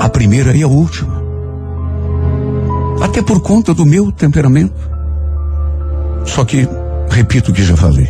a 0.00 0.08
primeira 0.08 0.56
e 0.56 0.62
a 0.62 0.66
última. 0.66 1.15
Até 3.00 3.22
por 3.22 3.40
conta 3.40 3.74
do 3.74 3.84
meu 3.84 4.10
temperamento. 4.10 4.74
Só 6.24 6.44
que, 6.44 6.68
repito 7.10 7.50
o 7.50 7.54
que 7.54 7.62
já 7.62 7.76
falei. 7.76 8.08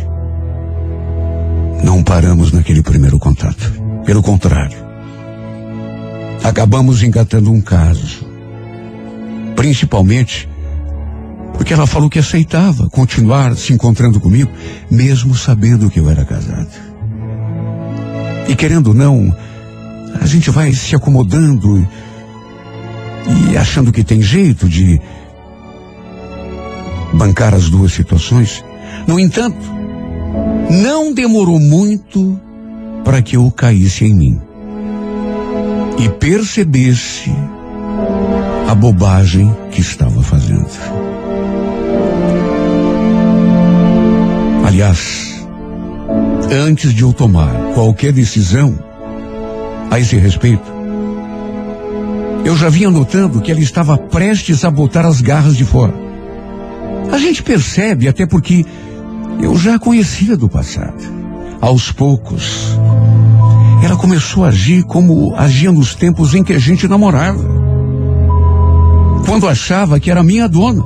Não 1.83 2.03
paramos 2.03 2.51
naquele 2.51 2.81
primeiro 2.81 3.19
contato. 3.19 3.73
Pelo 4.05 4.23
contrário. 4.23 4.77
Acabamos 6.43 7.03
engatando 7.03 7.51
um 7.51 7.61
caso. 7.61 8.25
Principalmente 9.55 10.47
porque 11.57 11.73
ela 11.73 11.87
falou 11.87 12.09
que 12.09 12.19
aceitava 12.19 12.87
continuar 12.89 13.55
se 13.55 13.73
encontrando 13.73 14.19
comigo, 14.19 14.49
mesmo 14.89 15.35
sabendo 15.35 15.89
que 15.89 15.99
eu 15.99 16.09
era 16.09 16.23
casado. 16.23 16.69
E 18.47 18.55
querendo 18.55 18.89
ou 18.89 18.93
não, 18.93 19.35
a 20.21 20.25
gente 20.25 20.51
vai 20.51 20.71
se 20.71 20.95
acomodando 20.95 21.85
e 23.27 23.57
achando 23.57 23.91
que 23.91 24.03
tem 24.03 24.21
jeito 24.21 24.67
de 24.67 24.99
bancar 27.13 27.53
as 27.53 27.69
duas 27.69 27.91
situações. 27.93 28.63
No 29.05 29.19
entanto, 29.19 29.57
não 30.69 31.13
demorou 31.13 31.59
muito 31.59 32.39
para 33.03 33.21
que 33.21 33.37
eu 33.37 33.49
caísse 33.51 34.05
em 34.05 34.13
mim 34.13 34.41
e 35.97 36.09
percebesse 36.09 37.31
a 38.67 38.75
bobagem 38.75 39.55
que 39.71 39.81
estava 39.81 40.21
fazendo. 40.21 40.67
Aliás, 44.65 45.47
antes 46.51 46.93
de 46.93 47.01
eu 47.01 47.13
tomar 47.13 47.53
qualquer 47.73 48.11
decisão 48.11 48.77
a 49.89 49.99
esse 49.99 50.17
respeito, 50.17 50.76
eu 52.47 52.55
já 52.55 52.69
vinha 52.69 52.89
notando 52.89 53.41
que 53.41 53.51
ela 53.51 53.59
estava 53.59 53.97
prestes 53.97 54.63
a 54.63 54.71
botar 54.71 55.05
as 55.05 55.19
garras 55.19 55.57
de 55.57 55.65
fora. 55.65 55.93
A 57.11 57.17
gente 57.17 57.43
percebe 57.43 58.07
até 58.07 58.25
porque 58.25 58.65
eu 59.41 59.57
já 59.57 59.75
a 59.75 59.79
conhecia 59.79 60.37
do 60.37 60.47
passado. 60.47 61.03
Aos 61.59 61.91
poucos, 61.91 62.79
ela 63.83 63.97
começou 63.97 64.45
a 64.45 64.47
agir 64.47 64.83
como 64.83 65.35
agia 65.35 65.73
nos 65.73 65.93
tempos 65.93 66.33
em 66.33 66.41
que 66.41 66.53
a 66.53 66.57
gente 66.57 66.87
namorava. 66.87 67.43
Quando 69.25 69.49
achava 69.49 69.99
que 69.99 70.09
era 70.09 70.23
minha 70.23 70.47
dona. 70.47 70.85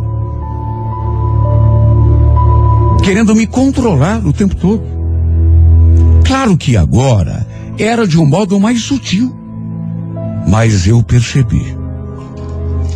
Querendo 3.03 3.35
me 3.35 3.45
controlar 3.45 4.25
o 4.25 4.33
tempo 4.33 4.55
todo. 4.55 4.81
Claro 6.25 6.57
que 6.57 6.75
agora 6.75 7.45
era 7.77 8.07
de 8.07 8.17
um 8.17 8.25
modo 8.25 8.59
mais 8.59 8.81
sutil. 8.81 9.40
Mas 10.47 10.87
eu 10.87 11.01
percebi 11.03 11.77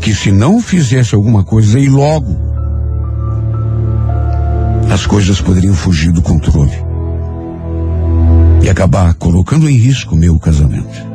que 0.02 0.14
se 0.14 0.32
não 0.32 0.62
fizesse 0.62 1.16
alguma 1.16 1.44
coisa 1.44 1.80
e 1.80 1.88
logo, 1.88 2.36
as 4.92 5.06
coisas 5.06 5.42
poderiam 5.42 5.74
fugir 5.74 6.12
do 6.12 6.22
controle 6.22 6.74
e 8.64 8.70
acabar 8.70 9.14
colocando 9.16 9.70
em 9.70 9.76
risco 9.76 10.16
meu 10.16 10.40
casamento. 10.40 11.06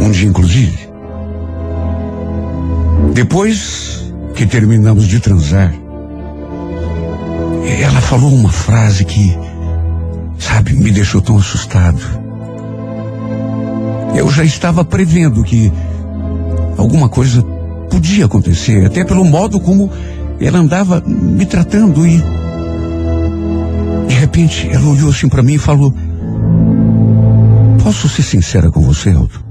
Um 0.00 0.10
dia, 0.10 0.28
inclusive, 0.28 0.90
depois 3.14 4.12
que 4.34 4.46
terminamos 4.46 5.06
de 5.06 5.20
transar, 5.20 5.74
ela 7.80 8.00
falou 8.00 8.32
uma 8.32 8.50
frase 8.50 9.04
que, 9.04 9.36
sabe, 10.38 10.74
me 10.74 10.90
deixou 10.90 11.20
tão 11.20 11.36
assustado. 11.36 12.19
Eu 14.14 14.30
já 14.30 14.44
estava 14.44 14.84
prevendo 14.84 15.42
que 15.42 15.72
alguma 16.76 17.08
coisa 17.08 17.42
podia 17.90 18.26
acontecer, 18.26 18.86
até 18.86 19.04
pelo 19.04 19.24
modo 19.24 19.60
como 19.60 19.90
ela 20.40 20.58
andava 20.58 21.02
me 21.06 21.44
tratando 21.44 22.06
e 22.06 22.22
de 24.08 24.14
repente 24.14 24.68
ela 24.72 24.86
olhou 24.88 25.10
assim 25.10 25.28
para 25.28 25.42
mim 25.42 25.54
e 25.54 25.58
falou: 25.58 25.94
Posso 27.82 28.08
ser 28.08 28.22
sincera 28.22 28.70
com 28.70 28.80
você, 28.80 29.10
Aldo? 29.10 29.44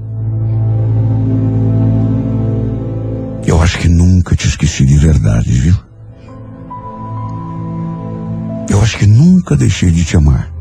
Eu 3.46 3.60
acho 3.62 3.78
que 3.78 3.88
nunca 3.88 4.34
te 4.34 4.48
esqueci 4.48 4.84
de 4.84 4.96
verdade, 4.96 5.50
viu? 5.50 5.76
Eu 8.68 8.80
acho 8.80 8.98
que 8.98 9.06
nunca 9.06 9.56
deixei 9.56 9.90
de 9.90 10.04
te 10.04 10.16
amar. 10.16 10.52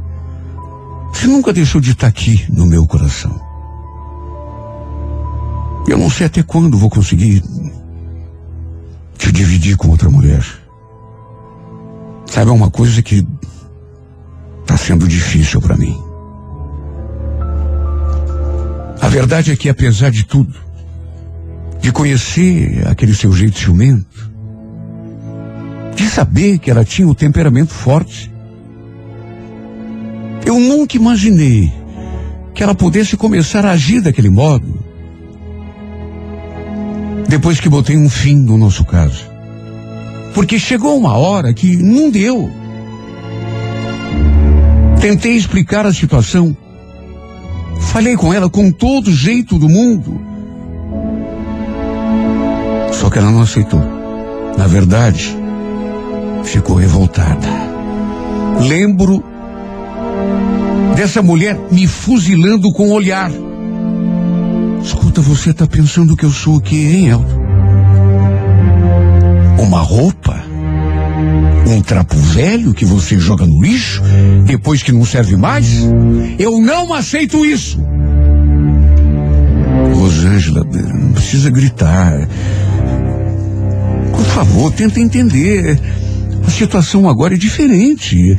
Você 1.13 1.27
nunca 1.27 1.53
deixou 1.53 1.79
de 1.79 1.91
estar 1.91 2.08
aqui 2.08 2.46
no 2.50 2.65
meu 2.65 2.86
coração. 2.88 3.49
Eu 5.89 5.98
não 5.98 6.08
sei 6.08 6.27
até 6.27 6.43
quando 6.43 6.77
vou 6.77 6.88
conseguir 6.88 7.41
te 9.17 9.31
dividir 9.31 9.75
com 9.75 9.89
outra 9.89 10.08
mulher. 10.08 10.46
Sabe, 12.27 12.51
é 12.51 12.53
uma 12.53 12.69
coisa 12.69 13.01
que 13.01 13.27
está 14.62 14.77
sendo 14.77 15.08
difícil 15.08 15.60
para 15.60 15.75
mim. 15.75 16.00
A 19.01 19.08
verdade 19.08 19.51
é 19.51 19.55
que, 19.55 19.67
apesar 19.67 20.12
de 20.12 20.25
tudo, 20.25 20.53
de 21.81 21.91
conhecer 21.91 22.88
aquele 22.88 23.15
seu 23.15 23.34
jeito 23.34 23.58
ciumento, 23.58 24.29
de 25.96 26.08
saber 26.08 26.60
que 26.60 26.69
ela 26.69 26.86
tinha 26.86 27.08
o 27.08 27.15
temperamento 27.15 27.74
forte, 27.74 28.31
eu 30.46 30.60
nunca 30.60 30.96
imaginei 30.96 31.74
que 32.53 32.62
ela 32.62 32.75
pudesse 32.75 33.17
começar 33.17 33.65
a 33.65 33.72
agir 33.72 34.01
daquele 34.01 34.29
modo 34.29 34.88
depois 37.29 37.59
que 37.59 37.69
botei 37.69 37.95
um 37.95 38.09
fim 38.09 38.36
no 38.36 38.57
nosso 38.57 38.83
caso. 38.83 39.29
Porque 40.33 40.57
chegou 40.57 40.98
uma 40.98 41.15
hora 41.15 41.53
que 41.53 41.77
não 41.77 42.09
deu. 42.09 42.50
Tentei 45.00 45.36
explicar 45.36 45.86
a 45.86 45.93
situação. 45.93 46.57
Falei 47.79 48.15
com 48.15 48.33
ela 48.33 48.50
com 48.50 48.71
todo 48.71 49.13
jeito 49.13 49.59
do 49.59 49.69
mundo. 49.69 50.19
Só 52.93 53.09
que 53.09 53.19
ela 53.19 53.31
não 53.31 53.41
aceitou. 53.41 53.81
Na 54.57 54.65
verdade, 54.65 55.38
ficou 56.43 56.75
revoltada. 56.77 57.48
Lembro 58.59 59.24
dessa 60.95 61.21
mulher 61.21 61.57
me 61.71 61.88
fuzilando 61.88 62.71
com 62.74 62.89
o 62.89 62.93
olhar. 62.93 63.31
Você 65.22 65.53
tá 65.53 65.68
pensando 65.68 66.16
que 66.16 66.25
eu 66.25 66.32
sou 66.32 66.55
o 66.55 66.62
quê, 66.62 66.75
hein, 66.75 67.10
Elton? 67.10 67.40
Uma 69.60 69.82
roupa? 69.82 70.42
Um 71.68 71.82
trapo 71.82 72.16
velho 72.16 72.74
que 72.74 72.86
você 72.86 73.20
joga 73.20 73.46
no 73.46 73.62
lixo 73.62 74.01
depois 74.46 74.82
que 74.82 74.92
não 74.92 75.05
serve 75.05 75.36
mais? 75.36 75.68
Eu 76.40 76.60
não 76.60 76.94
aceito 76.94 77.46
isso! 77.46 77.79
Rosângela, 79.94 80.64
não 80.64 81.12
precisa 81.12 81.50
gritar. 81.50 82.27
Por 84.14 84.25
favor, 84.25 84.72
tenta 84.72 85.00
entender. 85.00 85.79
A 86.48 86.50
situação 86.50 87.08
agora 87.10 87.36
é 87.36 87.38
diferente. 87.38 88.38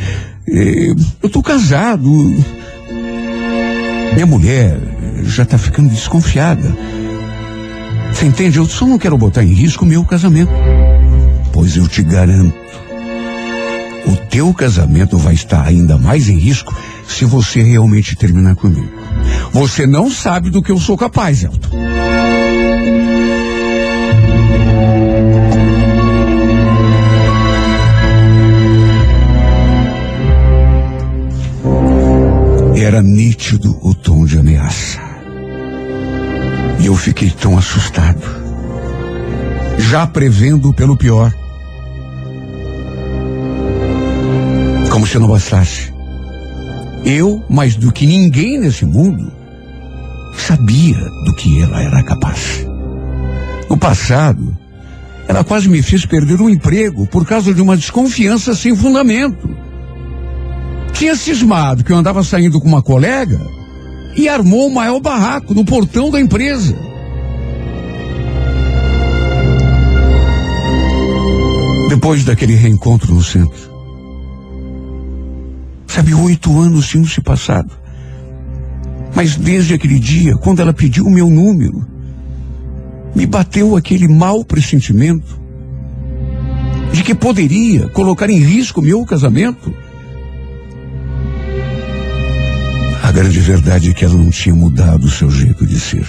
É, 0.49 0.91
eu 1.23 1.29
tô 1.29 1.43
casado. 1.43 2.11
Minha 4.15 4.27
mulher 4.27 5.00
já 5.25 5.43
está 5.43 5.59
ficando 5.59 5.91
desconfiada. 5.91 6.77
Você 8.13 8.27
entende? 8.27 8.59
Eu 8.59 8.67
só 8.67 8.87
não 8.87 8.99
quero 8.99 9.17
botar 9.17 9.43
em 9.43 9.53
risco 9.53 9.85
o 9.85 9.89
meu 9.89 10.05
casamento. 10.05 10.53
Pois 11.53 11.77
eu 11.77 11.87
te 11.89 12.03
garanto, 12.03 12.55
o 14.07 14.17
teu 14.29 14.53
casamento 14.55 15.19
vai 15.19 15.35
estar 15.35 15.67
ainda 15.67 15.99
mais 15.99 16.29
em 16.29 16.39
risco 16.39 16.75
se 17.07 17.25
você 17.25 17.63
realmente 17.63 18.17
terminar 18.17 18.55
comigo. 18.57 18.91
Você 19.53 19.87
não 19.87 20.11
sabe 20.11 20.51
do 20.51 20.63
que 20.63 20.73
eu 20.73 20.79
sou 20.79 20.97
capaz, 20.97 21.43
Elton. 21.45 21.69
Era 32.77 33.03
nítido 33.03 33.79
o 33.83 33.95
tom 33.95 34.25
de 34.25 34.39
ameaça. 34.39 35.10
E 36.81 36.87
eu 36.87 36.97
fiquei 36.97 37.31
tão 37.31 37.59
assustado. 37.59 38.23
Já 39.79 40.07
prevendo 40.07 40.73
pelo 40.73 40.97
pior. 40.97 41.33
Como 44.91 45.07
se 45.07 45.19
não 45.19 45.29
bastasse. 45.29 45.93
Eu, 47.05 47.45
mais 47.49 47.77
do 47.77 47.93
que 47.93 48.07
ninguém 48.07 48.59
nesse 48.59 48.85
mundo, 48.85 49.31
sabia 50.37 50.99
do 51.25 51.35
que 51.35 51.63
ela 51.63 51.83
era 51.83 52.03
capaz. 52.03 52.67
No 53.69 53.77
passado, 53.77 54.57
ela 55.29 55.45
quase 55.45 55.69
me 55.69 55.83
fez 55.83 56.05
perder 56.05 56.41
um 56.41 56.49
emprego 56.49 57.07
por 57.07 57.27
causa 57.27 57.55
de 57.55 57.63
uma 57.63 57.77
desconfiança 57.77 58.55
sem 58.55 58.75
fundamento. 58.75 59.49
Tinha 60.93 61.15
cismado 61.15 61.85
que 61.85 61.93
eu 61.93 61.97
andava 61.97 62.23
saindo 62.25 62.61
com 62.61 62.69
uma 62.69 62.83
colega 62.83 63.41
e 64.17 64.29
armou 64.29 64.69
o 64.69 64.75
maior 64.75 65.01
barraco 65.01 65.55
no 65.55 65.65
portão 65.65 66.11
da 66.11 66.21
empresa. 66.21 66.77
Depois 71.89 72.25
daquele 72.25 72.55
reencontro 72.55 73.13
no 73.13 73.23
centro, 73.23 73.71
sabe, 75.87 76.15
oito 76.15 76.59
anos 76.59 76.89
tinham 76.89 77.05
se 77.05 77.21
passado. 77.21 77.71
Mas 79.15 79.37
desde 79.37 79.75
aquele 79.75 79.99
dia, 79.99 80.37
quando 80.37 80.61
ela 80.61 80.73
pediu 80.73 81.05
o 81.05 81.11
meu 81.11 81.29
número, 81.29 81.85
me 83.15 83.27
bateu 83.27 83.77
aquele 83.77 84.07
mau 84.09 84.45
pressentimento 84.45 85.39
de 86.93 87.03
que 87.03 87.15
poderia 87.15 87.89
colocar 87.89 88.31
em 88.31 88.39
risco 88.39 88.81
meu 88.81 89.05
casamento. 89.05 89.73
A 93.11 93.13
grande 93.13 93.41
verdade 93.41 93.91
é 93.91 93.93
que 93.93 94.05
ela 94.05 94.15
não 94.15 94.31
tinha 94.31 94.55
mudado 94.55 95.03
o 95.03 95.11
seu 95.11 95.29
jeito 95.29 95.67
de 95.67 95.81
ser. 95.81 96.07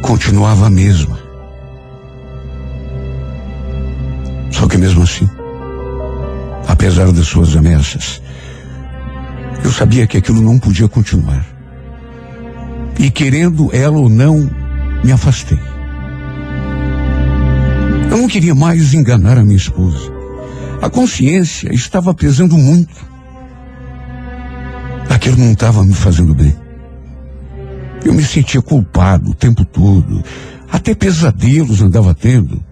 Continuava 0.00 0.68
a 0.68 0.70
mesma. 0.70 1.18
Só 4.50 4.66
que 4.66 4.78
mesmo 4.78 5.02
assim, 5.02 5.28
apesar 6.66 7.12
das 7.12 7.26
suas 7.26 7.54
ameaças, 7.54 8.22
eu 9.62 9.70
sabia 9.70 10.06
que 10.06 10.16
aquilo 10.16 10.40
não 10.40 10.58
podia 10.58 10.88
continuar. 10.88 11.44
E 12.98 13.10
querendo 13.10 13.68
ela 13.70 13.98
ou 13.98 14.08
não, 14.08 14.50
me 15.04 15.12
afastei. 15.12 15.60
Eu 18.10 18.16
não 18.16 18.28
queria 18.28 18.54
mais 18.54 18.94
enganar 18.94 19.36
a 19.36 19.44
minha 19.44 19.58
esposa. 19.58 20.10
A 20.80 20.88
consciência 20.88 21.70
estava 21.70 22.14
pesando 22.14 22.56
muito. 22.56 23.17
Aquilo 25.08 25.36
não 25.38 25.52
estava 25.52 25.84
me 25.84 25.94
fazendo 25.94 26.34
bem. 26.34 26.54
Eu 28.04 28.12
me 28.12 28.24
sentia 28.24 28.62
culpado 28.62 29.30
o 29.30 29.34
tempo 29.34 29.64
todo. 29.64 30.22
Até 30.70 30.94
pesadelos 30.94 31.82
andava 31.82 32.14
tendo. 32.14 32.62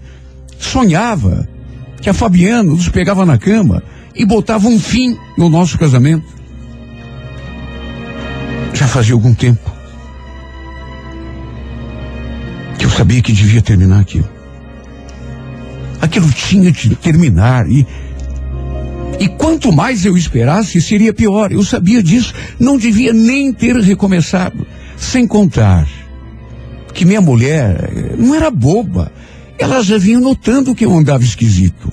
Sonhava 0.59 1.49
que 2.01 2.09
a 2.09 2.15
Fabiana 2.15 2.71
nos 2.71 2.89
pegava 2.89 3.27
na 3.27 3.39
cama 3.39 3.83
e 4.15 4.25
botava 4.25 4.69
um 4.69 4.79
fim 4.79 5.17
no 5.37 5.49
nosso 5.49 5.79
casamento. 5.79 6.27
Já 8.73 8.87
fazia 8.87 9.15
algum 9.15 9.35
tempo 9.35 9.75
que 12.79 12.85
eu 12.85 12.91
sabia 12.91 13.23
que 13.23 13.33
devia 13.33 13.63
terminar 13.63 14.01
aquilo. 14.01 14.29
Aquilo 16.01 16.31
tinha 16.31 16.71
de 16.71 16.95
terminar 16.95 17.69
e 17.69 17.87
E 19.19 19.29
quanto 19.29 19.73
mais 19.73 20.05
eu 20.05 20.17
esperasse, 20.17 20.81
seria 20.81 21.13
pior. 21.13 21.51
Eu 21.53 21.63
sabia 21.63 22.03
disso. 22.03 22.35
Não 22.59 22.77
devia 22.77 23.13
nem 23.13 23.53
ter 23.53 23.77
recomeçado. 23.77 24.67
Sem 24.97 25.27
contar 25.27 25.87
que 26.93 27.05
minha 27.05 27.21
mulher 27.21 27.91
eh, 27.93 28.17
não 28.19 28.35
era 28.35 28.51
boba. 28.51 29.11
Ela 29.59 29.83
já 29.83 29.97
vinha 29.97 30.21
notando 30.21 30.75
que 30.75 30.85
eu 30.85 30.93
andava 30.93 31.23
esquisito. 31.23 31.91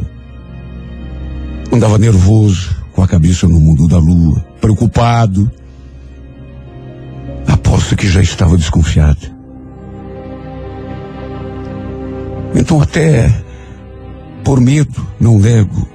Andava 1.72 1.98
nervoso, 1.98 2.76
com 2.92 3.02
a 3.02 3.08
cabeça 3.08 3.48
no 3.48 3.60
mundo 3.60 3.88
da 3.88 3.98
lua, 3.98 4.46
preocupado. 4.60 5.50
Aposto 7.48 7.96
que 7.96 8.08
já 8.08 8.22
estava 8.22 8.58
desconfiada. 8.58 9.34
Então, 12.56 12.82
até 12.82 13.34
por 14.44 14.60
medo, 14.60 15.08
não 15.20 15.40
nego, 15.40 15.88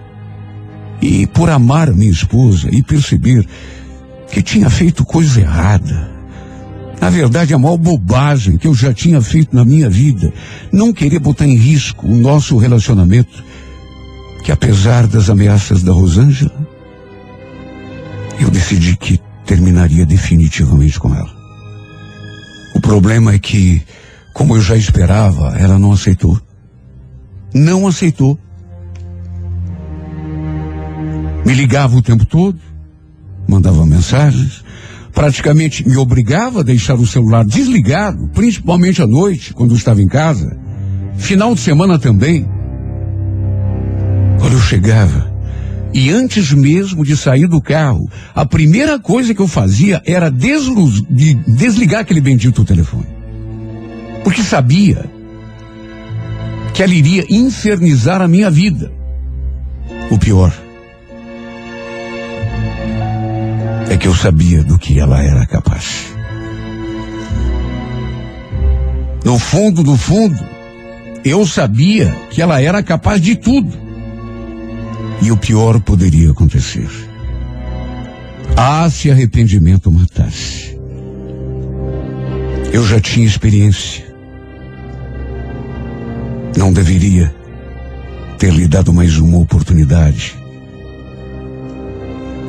e 1.00 1.26
por 1.26 1.50
amar 1.50 1.92
minha 1.92 2.10
esposa 2.10 2.68
e 2.70 2.82
perceber 2.82 3.46
que 4.30 4.42
tinha 4.42 4.68
feito 4.68 5.04
coisa 5.04 5.40
errada. 5.40 6.18
Na 7.00 7.10
verdade, 7.10 7.54
a 7.54 7.58
maior 7.58 7.76
bobagem 7.76 8.56
que 8.56 8.66
eu 8.66 8.74
já 8.74 8.92
tinha 8.92 9.20
feito 9.20 9.54
na 9.54 9.64
minha 9.64 9.88
vida, 9.88 10.32
não 10.72 10.92
querer 10.92 11.20
botar 11.20 11.46
em 11.46 11.56
risco 11.56 12.06
o 12.06 12.16
nosso 12.16 12.56
relacionamento, 12.56 13.44
que 14.44 14.50
apesar 14.50 15.06
das 15.06 15.30
ameaças 15.30 15.82
da 15.82 15.92
Rosângela, 15.92 16.52
eu 18.40 18.50
decidi 18.50 18.96
que 18.96 19.20
terminaria 19.44 20.04
definitivamente 20.04 20.98
com 20.98 21.14
ela. 21.14 21.38
O 22.74 22.80
problema 22.80 23.32
é 23.32 23.38
que, 23.38 23.82
como 24.34 24.56
eu 24.56 24.60
já 24.60 24.76
esperava, 24.76 25.56
ela 25.58 25.78
não 25.78 25.92
aceitou. 25.92 26.40
Não 27.54 27.86
aceitou. 27.86 28.38
Me 31.48 31.54
ligava 31.54 31.96
o 31.96 32.02
tempo 32.02 32.26
todo, 32.26 32.58
mandava 33.48 33.86
mensagens, 33.86 34.62
praticamente 35.14 35.88
me 35.88 35.96
obrigava 35.96 36.60
a 36.60 36.62
deixar 36.62 36.96
o 36.96 37.06
celular 37.06 37.42
desligado, 37.42 38.28
principalmente 38.34 39.00
à 39.00 39.06
noite, 39.06 39.54
quando 39.54 39.70
eu 39.70 39.78
estava 39.78 40.02
em 40.02 40.06
casa. 40.06 40.58
Final 41.16 41.54
de 41.54 41.62
semana 41.62 41.98
também. 41.98 42.46
Quando 44.38 44.52
eu 44.52 44.60
chegava, 44.60 45.32
e 45.94 46.10
antes 46.10 46.52
mesmo 46.52 47.02
de 47.02 47.16
sair 47.16 47.48
do 47.48 47.62
carro, 47.62 48.06
a 48.34 48.44
primeira 48.44 48.98
coisa 48.98 49.34
que 49.34 49.40
eu 49.40 49.48
fazia 49.48 50.02
era 50.04 50.30
desluz, 50.30 51.02
de 51.08 51.32
desligar 51.32 52.02
aquele 52.02 52.20
bendito 52.20 52.62
telefone. 52.62 53.08
Porque 54.22 54.42
sabia 54.42 55.02
que 56.74 56.82
ela 56.82 56.92
iria 56.92 57.24
infernizar 57.30 58.20
a 58.20 58.28
minha 58.28 58.50
vida. 58.50 58.92
O 60.10 60.18
pior 60.18 60.67
é 63.90 63.96
que 63.96 64.06
eu 64.06 64.14
sabia 64.14 64.62
do 64.62 64.78
que 64.78 64.98
ela 64.98 65.22
era 65.22 65.46
capaz. 65.46 66.14
No 69.24 69.38
fundo, 69.38 69.82
do 69.82 69.96
fundo, 69.96 70.38
eu 71.24 71.46
sabia 71.46 72.14
que 72.30 72.40
ela 72.40 72.60
era 72.60 72.82
capaz 72.82 73.20
de 73.20 73.36
tudo. 73.36 73.72
E 75.20 75.32
o 75.32 75.36
pior 75.36 75.80
poderia 75.80 76.30
acontecer. 76.30 76.88
Ah, 78.56 78.88
se 78.88 79.10
arrependimento 79.10 79.90
matasse. 79.90 80.78
Eu 82.72 82.86
já 82.86 83.00
tinha 83.00 83.26
experiência. 83.26 84.04
Não 86.56 86.72
deveria 86.72 87.34
ter 88.38 88.52
lhe 88.52 88.68
dado 88.68 88.92
mais 88.92 89.18
uma 89.18 89.38
oportunidade 89.38 90.36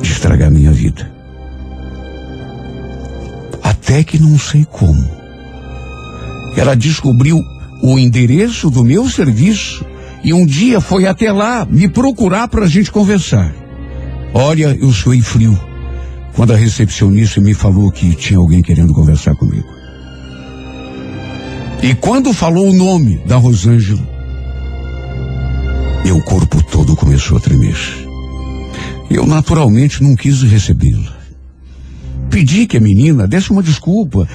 de 0.00 0.12
estragar 0.12 0.50
minha 0.50 0.72
vida. 0.72 1.19
Até 3.62 4.02
que 4.02 4.18
não 4.18 4.38
sei 4.38 4.64
como. 4.64 5.10
Ela 6.56 6.74
descobriu 6.74 7.40
o 7.82 7.98
endereço 7.98 8.70
do 8.70 8.84
meu 8.84 9.08
serviço 9.08 9.84
e 10.22 10.32
um 10.32 10.44
dia 10.44 10.80
foi 10.80 11.06
até 11.06 11.32
lá 11.32 11.64
me 11.64 11.88
procurar 11.88 12.48
para 12.48 12.64
a 12.64 12.68
gente 12.68 12.90
conversar. 12.90 13.54
Olha, 14.34 14.76
eu 14.80 14.92
suei 14.92 15.20
frio 15.20 15.58
quando 16.34 16.52
a 16.52 16.56
recepcionista 16.56 17.40
me 17.40 17.54
falou 17.54 17.90
que 17.90 18.14
tinha 18.14 18.38
alguém 18.38 18.62
querendo 18.62 18.94
conversar 18.94 19.34
comigo. 19.34 19.66
E 21.82 21.94
quando 21.94 22.32
falou 22.32 22.68
o 22.68 22.76
nome 22.76 23.18
da 23.26 23.36
Rosângela, 23.36 24.06
meu 26.04 26.20
corpo 26.22 26.62
todo 26.64 26.94
começou 26.94 27.38
a 27.38 27.40
tremer. 27.40 27.76
Eu 29.10 29.26
naturalmente 29.26 30.02
não 30.02 30.14
quis 30.14 30.42
recebê-la. 30.42 31.19
Pedi 32.30 32.66
que 32.66 32.76
a 32.76 32.80
menina 32.80 33.26
desse 33.26 33.50
uma 33.50 33.62
desculpa, 33.62 34.28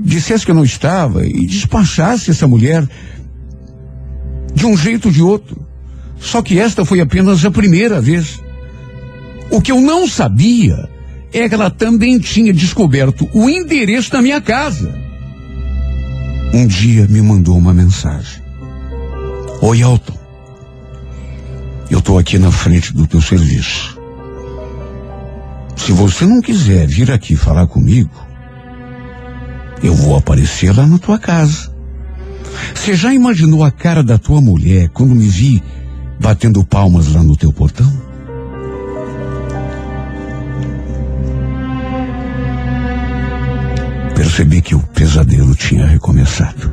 dissesse 0.00 0.44
que 0.44 0.52
eu 0.52 0.54
não 0.54 0.64
estava 0.64 1.26
e 1.26 1.46
despachasse 1.46 2.30
essa 2.30 2.46
mulher 2.46 2.88
de 4.54 4.64
um 4.64 4.76
jeito 4.76 5.06
ou 5.06 5.12
de 5.12 5.20
outro. 5.20 5.66
Só 6.20 6.40
que 6.40 6.58
esta 6.58 6.84
foi 6.84 7.00
apenas 7.00 7.44
a 7.44 7.50
primeira 7.50 8.00
vez. 8.00 8.40
O 9.50 9.60
que 9.60 9.72
eu 9.72 9.80
não 9.80 10.06
sabia 10.08 10.88
é 11.32 11.48
que 11.48 11.54
ela 11.54 11.70
também 11.70 12.18
tinha 12.18 12.52
descoberto 12.52 13.28
o 13.34 13.50
endereço 13.50 14.12
da 14.12 14.22
minha 14.22 14.40
casa. 14.40 14.94
Um 16.54 16.66
dia 16.68 17.08
me 17.08 17.20
mandou 17.20 17.58
uma 17.58 17.74
mensagem. 17.74 18.40
Oi, 19.60 19.82
Alton. 19.82 20.16
Eu 21.90 21.98
estou 21.98 22.16
aqui 22.16 22.38
na 22.38 22.52
frente 22.52 22.94
do 22.94 23.06
teu 23.06 23.20
serviço. 23.20 23.98
Se 25.84 25.92
você 25.92 26.24
não 26.24 26.40
quiser 26.40 26.86
vir 26.86 27.12
aqui 27.12 27.36
falar 27.36 27.66
comigo, 27.66 28.10
eu 29.82 29.94
vou 29.94 30.16
aparecer 30.16 30.74
lá 30.74 30.86
na 30.86 30.98
tua 30.98 31.18
casa. 31.18 31.70
Você 32.74 32.94
já 32.94 33.12
imaginou 33.12 33.62
a 33.62 33.70
cara 33.70 34.02
da 34.02 34.16
tua 34.16 34.40
mulher 34.40 34.88
quando 34.88 35.14
me 35.14 35.28
vi 35.28 35.62
batendo 36.18 36.64
palmas 36.64 37.12
lá 37.12 37.22
no 37.22 37.36
teu 37.36 37.52
portão? 37.52 37.92
Percebi 44.16 44.62
que 44.62 44.74
o 44.74 44.80
pesadelo 44.80 45.54
tinha 45.54 45.84
recomeçado. 45.84 46.72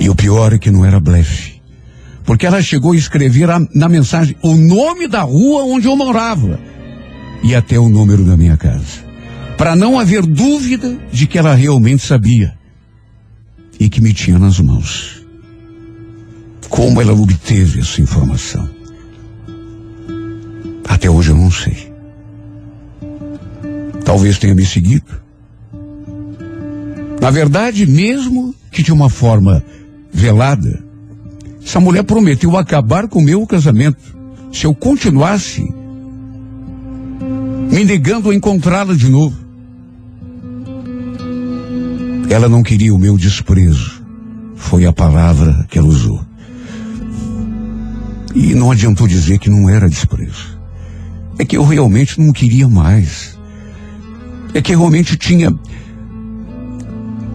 E 0.00 0.08
o 0.08 0.14
pior 0.14 0.54
é 0.54 0.58
que 0.58 0.70
não 0.70 0.86
era 0.86 0.98
blefe. 0.98 1.60
Porque 2.24 2.46
ela 2.46 2.62
chegou 2.62 2.92
a 2.92 2.96
escrever 2.96 3.50
a, 3.50 3.60
na 3.74 3.86
mensagem 3.86 4.34
o 4.42 4.54
nome 4.54 5.06
da 5.06 5.20
rua 5.20 5.64
onde 5.64 5.86
eu 5.86 5.94
morava 5.94 6.69
e 7.42 7.54
até 7.54 7.78
o 7.78 7.88
número 7.88 8.24
da 8.24 8.36
minha 8.36 8.56
casa. 8.56 9.04
Para 9.56 9.76
não 9.76 9.98
haver 9.98 10.24
dúvida 10.24 10.98
de 11.12 11.26
que 11.26 11.38
ela 11.38 11.54
realmente 11.54 12.02
sabia 12.02 12.54
e 13.78 13.88
que 13.88 14.00
me 14.00 14.12
tinha 14.12 14.38
nas 14.38 14.58
mãos. 14.60 15.24
Como 16.68 17.00
ela 17.00 17.12
obteve 17.12 17.80
essa 17.80 18.00
informação? 18.00 18.68
Até 20.88 21.10
hoje 21.10 21.30
eu 21.30 21.36
não 21.36 21.50
sei. 21.50 21.92
Talvez 24.04 24.38
tenha 24.38 24.54
me 24.54 24.64
seguido. 24.64 25.20
Na 27.20 27.30
verdade, 27.30 27.86
mesmo 27.86 28.54
que 28.70 28.82
de 28.82 28.92
uma 28.92 29.10
forma 29.10 29.62
velada, 30.12 30.82
essa 31.62 31.80
mulher 31.80 32.02
prometeu 32.02 32.56
acabar 32.56 33.08
com 33.08 33.18
o 33.18 33.24
meu 33.24 33.46
casamento 33.46 34.18
se 34.52 34.64
eu 34.64 34.74
continuasse 34.74 35.79
me 37.70 37.84
negando 37.84 38.30
a 38.30 38.34
encontrá-la 38.34 38.94
de 38.94 39.08
novo. 39.08 39.36
Ela 42.28 42.48
não 42.48 42.62
queria 42.62 42.94
o 42.94 42.98
meu 42.98 43.16
desprezo. 43.16 44.02
Foi 44.56 44.84
a 44.86 44.92
palavra 44.92 45.66
que 45.68 45.78
ela 45.78 45.88
usou. 45.88 46.20
E 48.34 48.54
não 48.54 48.70
adiantou 48.70 49.06
dizer 49.06 49.38
que 49.38 49.50
não 49.50 49.68
era 49.68 49.88
desprezo. 49.88 50.58
É 51.38 51.44
que 51.44 51.56
eu 51.56 51.64
realmente 51.64 52.20
não 52.20 52.32
queria 52.32 52.68
mais. 52.68 53.38
É 54.52 54.60
que 54.60 54.74
eu 54.74 54.78
realmente 54.78 55.16
tinha 55.16 55.52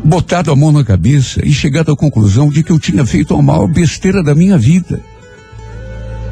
botado 0.04 0.52
a 0.52 0.56
mão 0.56 0.72
na 0.72 0.84
cabeça 0.84 1.46
e 1.46 1.52
chegado 1.52 1.92
à 1.92 1.96
conclusão 1.96 2.50
de 2.50 2.62
que 2.62 2.72
eu 2.72 2.80
tinha 2.80 3.06
feito 3.06 3.34
a 3.34 3.42
maior 3.42 3.68
besteira 3.68 4.22
da 4.22 4.36
minha 4.36 4.58
vida. 4.58 5.02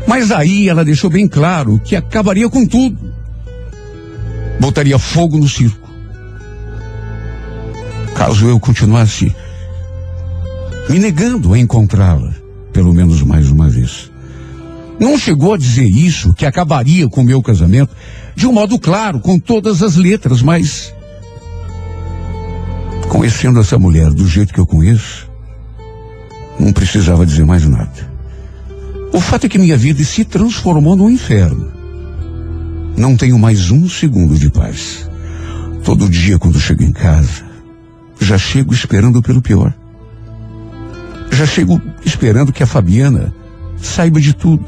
Mas 0.08 0.32
aí 0.32 0.70
ela 0.70 0.86
deixou 0.86 1.10
bem 1.10 1.28
claro 1.28 1.80
que 1.84 1.96
acabaria 1.96 2.50
com 2.50 2.66
tudo. 2.66 3.13
Botaria 4.60 4.98
fogo 4.98 5.38
no 5.38 5.48
circo 5.48 5.84
caso 8.14 8.48
eu 8.48 8.58
continuasse 8.58 9.36
me 10.90 10.98
negando 10.98 11.54
a 11.54 11.60
encontrá-la, 11.60 12.34
pelo 12.72 12.94
menos 12.94 13.22
mais 13.22 13.50
uma 13.50 13.68
vez. 13.68 14.10
Não 14.98 15.18
chegou 15.18 15.54
a 15.54 15.58
dizer 15.58 15.86
isso, 15.86 16.34
que 16.34 16.46
acabaria 16.46 17.10
com 17.10 17.22
o 17.22 17.26
meu 17.26 17.42
casamento, 17.42 17.94
de 18.34 18.48
um 18.48 18.54
modo 18.54 18.80
claro, 18.80 19.20
com 19.20 19.38
todas 19.38 19.82
as 19.82 19.98
letras, 19.98 20.42
mas. 20.42 20.94
Conhecendo 23.10 23.60
essa 23.60 23.78
mulher 23.78 24.10
do 24.10 24.26
jeito 24.28 24.54
que 24.54 24.60
eu 24.60 24.66
conheço, 24.66 25.30
não 26.58 26.72
precisava 26.72 27.26
dizer 27.26 27.46
mais 27.46 27.68
nada. 27.68 28.14
O 29.12 29.20
fato 29.20 29.48
é 29.48 29.50
que 29.50 29.60
minha 29.60 29.76
vida 29.76 30.04
se 30.04 30.24
transformou 30.24 30.96
num 30.96 31.10
inferno. 31.10 31.72
Não 32.96 33.18
tenho 33.18 33.40
mais 33.40 33.72
um 33.72 33.90
segundo 33.90 34.38
de 34.38 34.50
paz. 34.52 35.10
Todo 35.84 36.08
dia, 36.08 36.38
quando 36.38 36.60
chego 36.60 36.84
em 36.84 36.92
casa, 36.92 37.44
já 38.20 38.38
chego 38.38 38.72
esperando 38.72 39.22
pelo 39.22 39.42
pior. 39.42 39.74
Já 41.32 41.46
chego 41.48 41.82
esperando 42.06 42.54
que 42.54 42.62
a 42.62 42.68
Fabiana 42.68 43.34
saiba 43.78 44.22
de 44.22 44.34
tudo. 44.34 44.66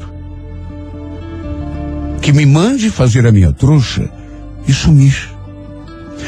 Que 2.20 2.32
me 2.32 2.44
mande 2.44 2.90
fazer 2.90 3.24
a 3.26 3.32
minha 3.32 3.52
trouxa 3.52 4.10
e 4.66 4.72
sumir. 4.72 5.30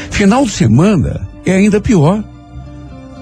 Final 0.09 0.45
de 0.45 0.51
semana 0.51 1.27
é 1.45 1.51
ainda 1.51 1.81
pior. 1.81 2.23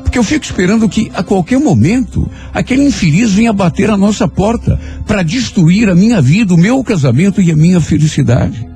Porque 0.03 0.19
eu 0.19 0.23
fico 0.23 0.45
esperando 0.45 0.87
que 0.87 1.11
a 1.15 1.23
qualquer 1.23 1.59
momento 1.59 2.29
aquele 2.53 2.83
infeliz 2.83 3.33
venha 3.33 3.51
bater 3.51 3.89
a 3.89 3.97
nossa 3.97 4.27
porta 4.27 4.79
para 5.07 5.23
destruir 5.23 5.89
a 5.89 5.95
minha 5.95 6.21
vida, 6.21 6.53
o 6.53 6.57
meu 6.57 6.83
casamento 6.83 7.41
e 7.41 7.51
a 7.51 7.55
minha 7.55 7.81
felicidade. 7.81 8.66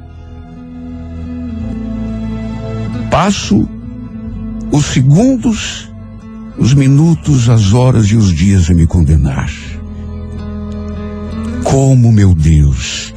Passo 3.11 3.67
os 4.71 4.85
segundos, 4.85 5.91
os 6.57 6.73
minutos, 6.73 7.49
as 7.49 7.73
horas 7.73 8.05
e 8.05 8.15
os 8.15 8.33
dias 8.33 8.69
a 8.69 8.73
me 8.73 8.87
condenar. 8.87 9.51
Como, 11.65 12.09
meu 12.09 12.33
Deus, 12.33 13.13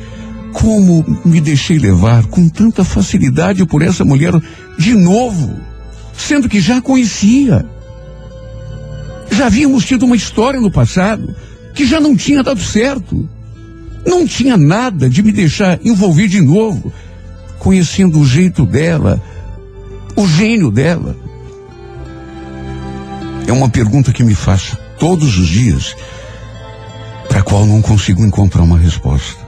como 0.52 1.04
me 1.24 1.40
deixei 1.40 1.78
levar 1.78 2.26
com 2.26 2.48
tanta 2.48 2.82
facilidade 2.82 3.64
por 3.64 3.82
essa 3.82 4.04
mulher 4.04 4.32
de 4.76 4.94
novo, 4.94 5.60
sendo 6.12 6.48
que 6.48 6.60
já 6.60 6.82
conhecia. 6.82 7.64
Já 9.30 9.46
havíamos 9.46 9.84
tido 9.84 10.06
uma 10.06 10.16
história 10.16 10.60
no 10.60 10.72
passado 10.72 11.36
que 11.72 11.86
já 11.86 12.00
não 12.00 12.16
tinha 12.16 12.42
dado 12.42 12.60
certo. 12.60 13.28
Não 14.04 14.26
tinha 14.26 14.56
nada 14.56 15.08
de 15.08 15.22
me 15.22 15.30
deixar 15.30 15.78
envolver 15.84 16.26
de 16.26 16.40
novo, 16.40 16.92
conhecendo 17.60 18.18
o 18.18 18.26
jeito 18.26 18.66
dela, 18.66 19.22
o 20.16 20.26
gênio 20.26 20.70
dela. 20.70 21.16
É 23.46 23.52
uma 23.52 23.68
pergunta 23.68 24.12
que 24.12 24.24
me 24.24 24.34
faço 24.34 24.76
todos 24.98 25.38
os 25.38 25.46
dias, 25.46 25.96
para 27.28 27.40
a 27.40 27.42
qual 27.42 27.66
não 27.66 27.82
consigo 27.82 28.24
encontrar 28.24 28.62
uma 28.62 28.78
resposta. 28.78 29.42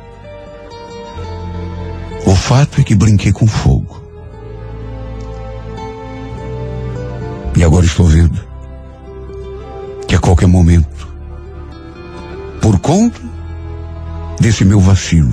O 2.27 2.35
fato 2.35 2.81
é 2.81 2.85
que 2.85 2.95
brinquei 2.95 3.33
com 3.33 3.47
fogo. 3.47 4.03
E 7.57 7.65
agora 7.65 7.87
estou 7.87 8.07
vendo 8.07 8.39
que 10.07 10.15
a 10.15 10.19
qualquer 10.19 10.47
momento, 10.47 11.09
por 12.61 12.79
conta 12.81 13.21
desse 14.39 14.65
meu 14.65 14.79
vacilo, 14.79 15.33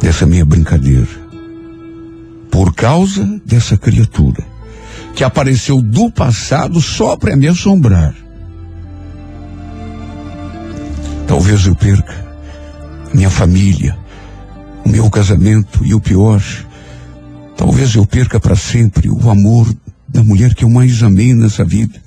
dessa 0.00 0.26
minha 0.26 0.44
brincadeira, 0.44 1.27
causa 2.78 3.24
dessa 3.44 3.76
criatura 3.76 4.46
que 5.12 5.24
apareceu 5.24 5.82
do 5.82 6.12
passado 6.12 6.80
só 6.80 7.16
para 7.16 7.34
me 7.34 7.48
assombrar, 7.48 8.14
talvez 11.26 11.66
eu 11.66 11.74
perca 11.74 12.14
minha 13.12 13.28
família, 13.28 13.98
o 14.84 14.88
meu 14.88 15.10
casamento 15.10 15.84
e 15.84 15.92
o 15.92 16.00
pior, 16.00 16.40
talvez 17.56 17.96
eu 17.96 18.06
perca 18.06 18.38
para 18.38 18.54
sempre 18.54 19.10
o 19.10 19.28
amor 19.28 19.68
da 20.06 20.22
mulher 20.22 20.54
que 20.54 20.62
eu 20.64 20.70
mais 20.70 21.02
amei 21.02 21.34
nessa 21.34 21.64
vida. 21.64 22.00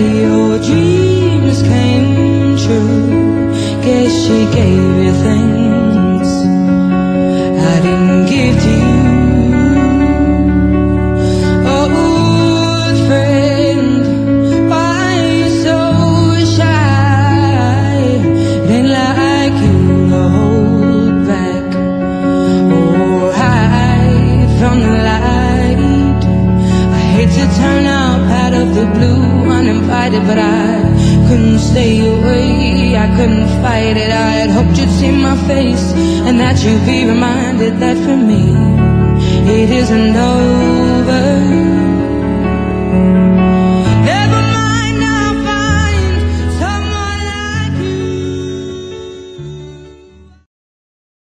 your 0.00 0.58
dreams 0.58 1.62
came 1.62 2.56
true. 2.58 3.52
Guess 3.84 4.12
she 4.24 4.38
gave 4.54 5.04
you 5.04 5.12
things. 5.22 5.45